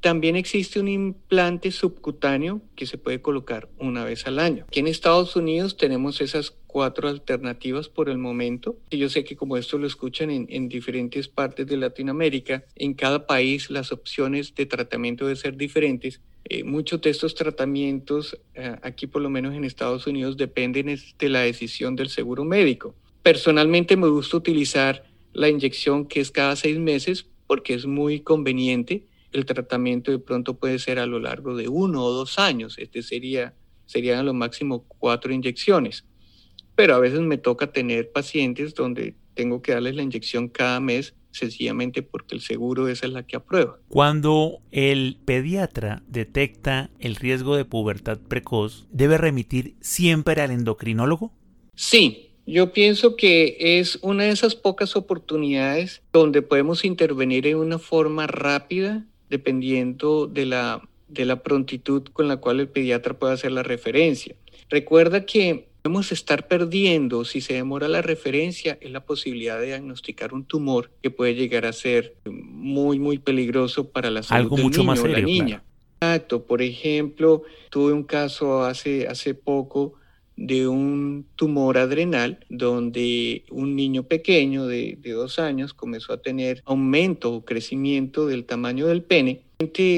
También 0.00 0.36
existe 0.36 0.78
un 0.78 0.88
implante 0.88 1.70
subcutáneo 1.70 2.60
que 2.76 2.84
se 2.84 2.98
puede 2.98 3.22
colocar 3.22 3.70
una 3.78 4.04
vez 4.04 4.26
al 4.26 4.40
año. 4.40 4.64
Aquí 4.68 4.80
en 4.80 4.86
Estados 4.86 5.34
Unidos 5.34 5.78
tenemos 5.78 6.20
esas 6.20 6.50
cuatro 6.66 7.08
alternativas 7.08 7.88
por 7.88 8.10
el 8.10 8.18
momento. 8.18 8.76
Y 8.90 8.98
yo 8.98 9.08
sé 9.08 9.24
que 9.24 9.36
como 9.36 9.56
esto 9.56 9.78
lo 9.78 9.86
escuchan 9.86 10.28
en, 10.28 10.46
en, 10.50 10.68
diferentes 10.68 11.28
partes 11.28 11.66
de 11.66 11.78
Latinoamérica, 11.78 12.64
en 12.76 12.92
cada 12.92 13.26
país 13.26 13.70
las 13.70 13.90
opciones 13.90 14.54
de 14.54 14.66
tratamiento 14.66 15.24
deben 15.24 15.36
ser 15.36 15.56
diferentes. 15.56 16.20
Eh, 16.50 16.64
muchos 16.64 17.02
de 17.02 17.10
estos 17.10 17.34
tratamientos, 17.34 18.38
eh, 18.54 18.76
aquí 18.82 19.06
por 19.06 19.20
lo 19.20 19.28
menos 19.28 19.54
en 19.54 19.64
Estados 19.64 20.06
Unidos, 20.06 20.38
dependen 20.38 20.98
de 21.18 21.28
la 21.28 21.40
decisión 21.40 21.94
del 21.94 22.08
seguro 22.08 22.44
médico. 22.44 22.94
Personalmente 23.22 23.98
me 23.98 24.08
gusta 24.08 24.38
utilizar 24.38 25.04
la 25.34 25.50
inyección 25.50 26.06
que 26.06 26.20
es 26.20 26.30
cada 26.30 26.56
seis 26.56 26.78
meses 26.78 27.26
porque 27.46 27.74
es 27.74 27.84
muy 27.84 28.20
conveniente. 28.20 29.04
El 29.30 29.44
tratamiento 29.44 30.10
de 30.10 30.18
pronto 30.18 30.54
puede 30.54 30.78
ser 30.78 30.98
a 30.98 31.06
lo 31.06 31.20
largo 31.20 31.54
de 31.54 31.68
uno 31.68 32.02
o 32.02 32.12
dos 32.12 32.38
años. 32.38 32.78
Este 32.78 33.02
sería, 33.02 33.54
serían 33.84 34.20
a 34.20 34.22
lo 34.22 34.32
máximo 34.32 34.86
cuatro 34.88 35.34
inyecciones. 35.34 36.06
Pero 36.74 36.94
a 36.94 36.98
veces 36.98 37.20
me 37.20 37.36
toca 37.36 37.72
tener 37.72 38.10
pacientes 38.10 38.74
donde 38.74 39.14
tengo 39.34 39.60
que 39.60 39.72
darles 39.72 39.96
la 39.96 40.02
inyección 40.02 40.48
cada 40.48 40.80
mes 40.80 41.14
sencillamente 41.30 42.02
porque 42.02 42.34
el 42.34 42.40
seguro 42.40 42.88
esa 42.88 43.06
es 43.06 43.12
la 43.12 43.24
que 43.24 43.36
aprueba. 43.36 43.78
Cuando 43.88 44.60
el 44.70 45.18
pediatra 45.24 46.02
detecta 46.08 46.90
el 46.98 47.16
riesgo 47.16 47.56
de 47.56 47.64
pubertad 47.64 48.18
precoz, 48.18 48.86
¿debe 48.90 49.18
remitir 49.18 49.76
siempre 49.80 50.40
al 50.42 50.50
endocrinólogo? 50.50 51.32
Sí, 51.74 52.30
yo 52.46 52.72
pienso 52.72 53.14
que 53.14 53.56
es 53.60 53.98
una 54.00 54.24
de 54.24 54.30
esas 54.30 54.54
pocas 54.54 54.96
oportunidades 54.96 56.02
donde 56.12 56.42
podemos 56.42 56.84
intervenir 56.84 57.46
en 57.46 57.58
una 57.58 57.78
forma 57.78 58.26
rápida, 58.26 59.04
dependiendo 59.28 60.26
de 60.26 60.46
la, 60.46 60.88
de 61.08 61.26
la 61.26 61.42
prontitud 61.42 62.04
con 62.12 62.26
la 62.26 62.38
cual 62.38 62.60
el 62.60 62.68
pediatra 62.68 63.18
puede 63.18 63.34
hacer 63.34 63.52
la 63.52 63.62
referencia. 63.62 64.34
Recuerda 64.70 65.26
que 65.26 65.68
podemos 65.88 66.12
estar 66.12 66.46
perdiendo 66.48 67.24
si 67.24 67.40
se 67.40 67.54
demora 67.54 67.88
la 67.88 68.02
referencia 68.02 68.76
es 68.82 68.90
la 68.90 69.06
posibilidad 69.06 69.58
de 69.58 69.68
diagnosticar 69.68 70.34
un 70.34 70.44
tumor 70.44 70.90
que 71.02 71.10
puede 71.10 71.34
llegar 71.34 71.64
a 71.64 71.72
ser 71.72 72.14
muy, 72.26 72.98
muy 72.98 73.16
peligroso 73.16 73.88
para 73.88 74.10
la 74.10 74.22
salud 74.22 74.42
Algo 74.42 74.56
del 74.56 74.64
mucho 74.66 74.80
niño 74.80 74.86
más 74.86 75.00
o 75.00 75.06
la 75.06 75.14
serio, 75.14 75.26
niña. 75.26 75.64
Exacto. 75.94 76.44
Por 76.44 76.60
ejemplo, 76.60 77.42
tuve 77.70 77.94
un 77.94 78.02
caso 78.02 78.64
hace, 78.64 79.08
hace 79.08 79.32
poco 79.32 79.94
de 80.36 80.68
un 80.68 81.24
tumor 81.36 81.78
adrenal 81.78 82.44
donde 82.50 83.46
un 83.50 83.74
niño 83.74 84.02
pequeño 84.02 84.66
de, 84.66 84.98
de 85.00 85.12
dos 85.12 85.38
años 85.38 85.72
comenzó 85.72 86.12
a 86.12 86.20
tener 86.20 86.62
aumento 86.66 87.32
o 87.32 87.46
crecimiento 87.46 88.26
del 88.26 88.44
tamaño 88.44 88.88
del 88.88 89.02
pene. 89.02 89.40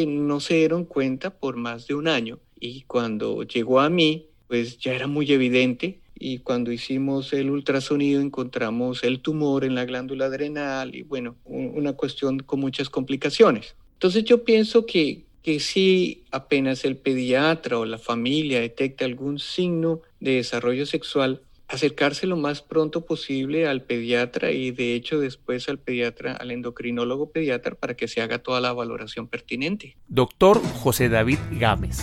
No 0.07 0.38
se 0.38 0.55
dieron 0.55 0.85
cuenta 0.85 1.31
por 1.31 1.57
más 1.57 1.88
de 1.88 1.94
un 1.94 2.07
año 2.07 2.38
y 2.61 2.83
cuando 2.83 3.42
llegó 3.42 3.81
a 3.81 3.90
mí 3.90 4.29
pues 4.50 4.78
ya 4.78 4.92
era 4.92 5.06
muy 5.06 5.30
evidente 5.30 6.00
y 6.18 6.38
cuando 6.38 6.72
hicimos 6.72 7.32
el 7.32 7.50
ultrasonido 7.50 8.20
encontramos 8.20 9.04
el 9.04 9.20
tumor 9.20 9.64
en 9.64 9.76
la 9.76 9.84
glándula 9.84 10.24
adrenal 10.24 10.92
y 10.96 11.02
bueno, 11.02 11.36
una 11.44 11.92
cuestión 11.92 12.40
con 12.40 12.58
muchas 12.58 12.90
complicaciones. 12.90 13.76
Entonces 13.92 14.24
yo 14.24 14.42
pienso 14.42 14.86
que, 14.86 15.22
que 15.44 15.60
si 15.60 16.24
apenas 16.32 16.84
el 16.84 16.96
pediatra 16.96 17.78
o 17.78 17.84
la 17.84 17.96
familia 17.96 18.60
detecta 18.60 19.04
algún 19.04 19.38
signo 19.38 20.02
de 20.18 20.32
desarrollo 20.32 20.84
sexual, 20.84 21.42
acercarse 21.68 22.26
lo 22.26 22.36
más 22.36 22.60
pronto 22.60 23.06
posible 23.06 23.68
al 23.68 23.82
pediatra 23.82 24.50
y 24.50 24.72
de 24.72 24.96
hecho 24.96 25.20
después 25.20 25.68
al 25.68 25.78
pediatra, 25.78 26.32
al 26.32 26.50
endocrinólogo 26.50 27.30
pediatra 27.30 27.76
para 27.76 27.94
que 27.94 28.08
se 28.08 28.20
haga 28.20 28.40
toda 28.40 28.60
la 28.60 28.72
valoración 28.72 29.28
pertinente. 29.28 29.96
Doctor 30.08 30.60
José 30.60 31.08
David 31.08 31.38
Gámez. 31.52 32.00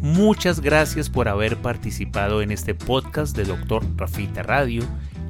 Muchas 0.00 0.60
gracias 0.60 1.10
por 1.10 1.28
haber 1.28 1.58
participado 1.58 2.40
en 2.40 2.52
este 2.52 2.74
podcast 2.74 3.36
de 3.36 3.44
Dr. 3.44 3.82
Rafita 3.96 4.42
Radio 4.42 4.82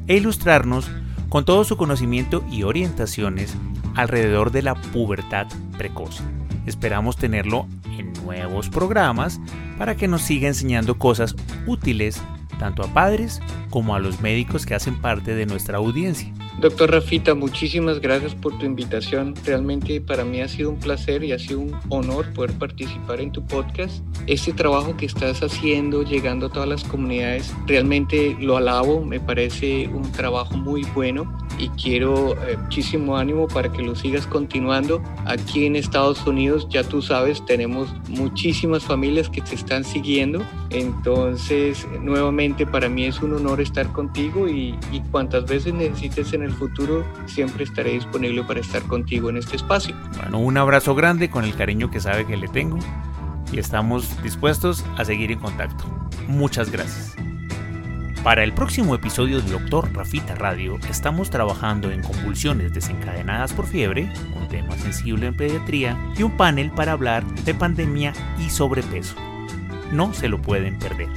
e 0.06 0.16
ilustrarnos 0.16 0.88
con 1.28 1.44
todo 1.44 1.64
su 1.64 1.76
conocimiento 1.76 2.44
y 2.50 2.62
orientaciones 2.62 3.56
alrededor 3.96 4.52
de 4.52 4.62
la 4.62 4.74
pubertad 4.74 5.48
precoz. 5.76 6.22
Esperamos 6.66 7.16
tenerlo 7.16 7.66
en 7.99 8.12
nuevos 8.25 8.68
programas 8.68 9.40
para 9.79 9.96
que 9.96 10.09
nos 10.09 10.23
siga 10.23 10.49
enseñando 10.49 10.99
cosas 10.99 11.35
útiles 11.66 12.23
tanto 12.61 12.83
a 12.83 12.92
padres 12.92 13.40
como 13.70 13.94
a 13.94 13.99
los 13.99 14.20
médicos 14.20 14.66
que 14.66 14.75
hacen 14.75 15.01
parte 15.01 15.35
de 15.35 15.46
nuestra 15.46 15.79
audiencia. 15.79 16.33
Doctor 16.61 16.90
Rafita, 16.90 17.35
muchísimas 17.35 18.01
gracias 18.01 18.35
por 18.35 18.59
tu 18.59 18.66
invitación. 18.66 19.35
Realmente 19.46 19.99
para 20.03 20.27
mí 20.27 20.42
ha 20.42 20.49
sido 20.49 20.68
un 20.68 20.79
placer 20.79 21.25
y 21.25 21.33
ha 21.33 21.38
sido 21.38 21.61
un 21.61 21.75
honor 21.88 22.31
poder 22.35 22.53
participar 22.53 23.20
en 23.23 23.33
tu 23.33 23.42
podcast. 23.46 24.05
Este 24.27 24.53
trabajo 24.53 24.94
que 24.94 25.07
estás 25.07 25.42
haciendo, 25.42 26.03
llegando 26.03 26.46
a 26.46 26.49
todas 26.51 26.68
las 26.68 26.85
comunidades, 26.85 27.51
realmente 27.66 28.37
lo 28.38 28.59
alabo, 28.59 29.03
me 29.03 29.20
parece 29.20 29.88
un 29.88 30.12
trabajo 30.12 30.55
muy 30.55 30.83
bueno 30.94 31.35
y 31.61 31.68
quiero 31.70 32.33
eh, 32.46 32.57
muchísimo 32.57 33.16
ánimo 33.16 33.46
para 33.46 33.70
que 33.70 33.83
lo 33.83 33.94
sigas 33.94 34.27
continuando. 34.27 35.03
Aquí 35.27 35.66
en 35.66 35.77
Estados 35.77 36.27
Unidos, 36.27 36.66
ya 36.70 36.83
tú 36.83 37.03
sabes, 37.03 37.44
tenemos 37.44 37.94
muchísimas 38.09 38.85
familias 38.85 39.29
que 39.29 39.42
te 39.42 39.55
están 39.55 39.85
siguiendo. 39.85 40.42
Entonces, 40.70 41.87
nuevamente 42.01 42.66
para 42.66 42.88
mí 42.88 43.05
es 43.05 43.20
un 43.20 43.35
honor 43.35 43.61
estar 43.61 43.87
contigo 43.92 44.49
y, 44.49 44.75
y 44.90 45.01
cuantas 45.11 45.44
veces 45.44 45.75
necesites 45.75 46.33
en 46.33 46.42
el 46.42 46.53
futuro, 46.53 47.05
siempre 47.27 47.64
estaré 47.64 47.92
disponible 47.92 48.42
para 48.44 48.61
estar 48.61 48.83
contigo 48.83 49.29
en 49.29 49.37
este 49.37 49.57
espacio. 49.57 49.94
Bueno, 50.16 50.38
un 50.38 50.57
abrazo 50.57 50.94
grande 50.94 51.29
con 51.29 51.44
el 51.44 51.55
cariño 51.55 51.90
que 51.90 52.01
sabe 52.01 52.27
que 52.27 52.37
le 52.37 52.49
tengo 52.49 52.79
y 53.53 53.59
estamos 53.59 54.23
dispuestos 54.23 54.85
a 54.96 55.05
seguir 55.05 55.33
en 55.33 55.40
contacto. 55.40 55.85
Muchas 56.29 56.70
gracias. 56.70 57.16
Para 58.22 58.44
el 58.44 58.52
próximo 58.52 58.94
episodio 58.94 59.40
de 59.40 59.50
Doctor 59.50 59.90
Rafita 59.94 60.35
Radio 60.35 60.78
estamos 60.90 61.30
trabajando 61.30 61.90
en 61.90 62.02
convulsiones 62.02 62.74
desencadenadas 62.74 63.54
por 63.54 63.66
fiebre, 63.66 64.12
un 64.37 64.46
tema 64.46 64.76
sensible 64.76 65.26
en 65.26 65.35
pediatría, 65.35 65.98
y 66.18 66.22
un 66.22 66.37
panel 66.37 66.70
para 66.70 66.92
hablar 66.92 67.24
de 67.26 67.54
pandemia 67.54 68.12
y 68.38 68.50
sobrepeso. 68.50 69.14
No 69.90 70.12
se 70.12 70.28
lo 70.28 70.42
pueden 70.42 70.78
perder. 70.78 71.09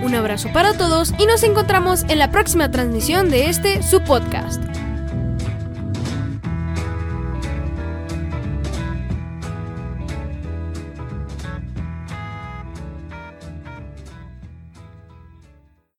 Un 0.01 0.15
abrazo 0.15 0.49
para 0.53 0.73
todos 0.73 1.13
y 1.17 1.25
nos 1.25 1.43
encontramos 1.43 2.03
en 2.07 2.19
la 2.19 2.31
próxima 2.31 2.71
transmisión 2.71 3.29
de 3.29 3.49
este 3.49 3.83
su 3.83 4.01
podcast. 4.01 4.78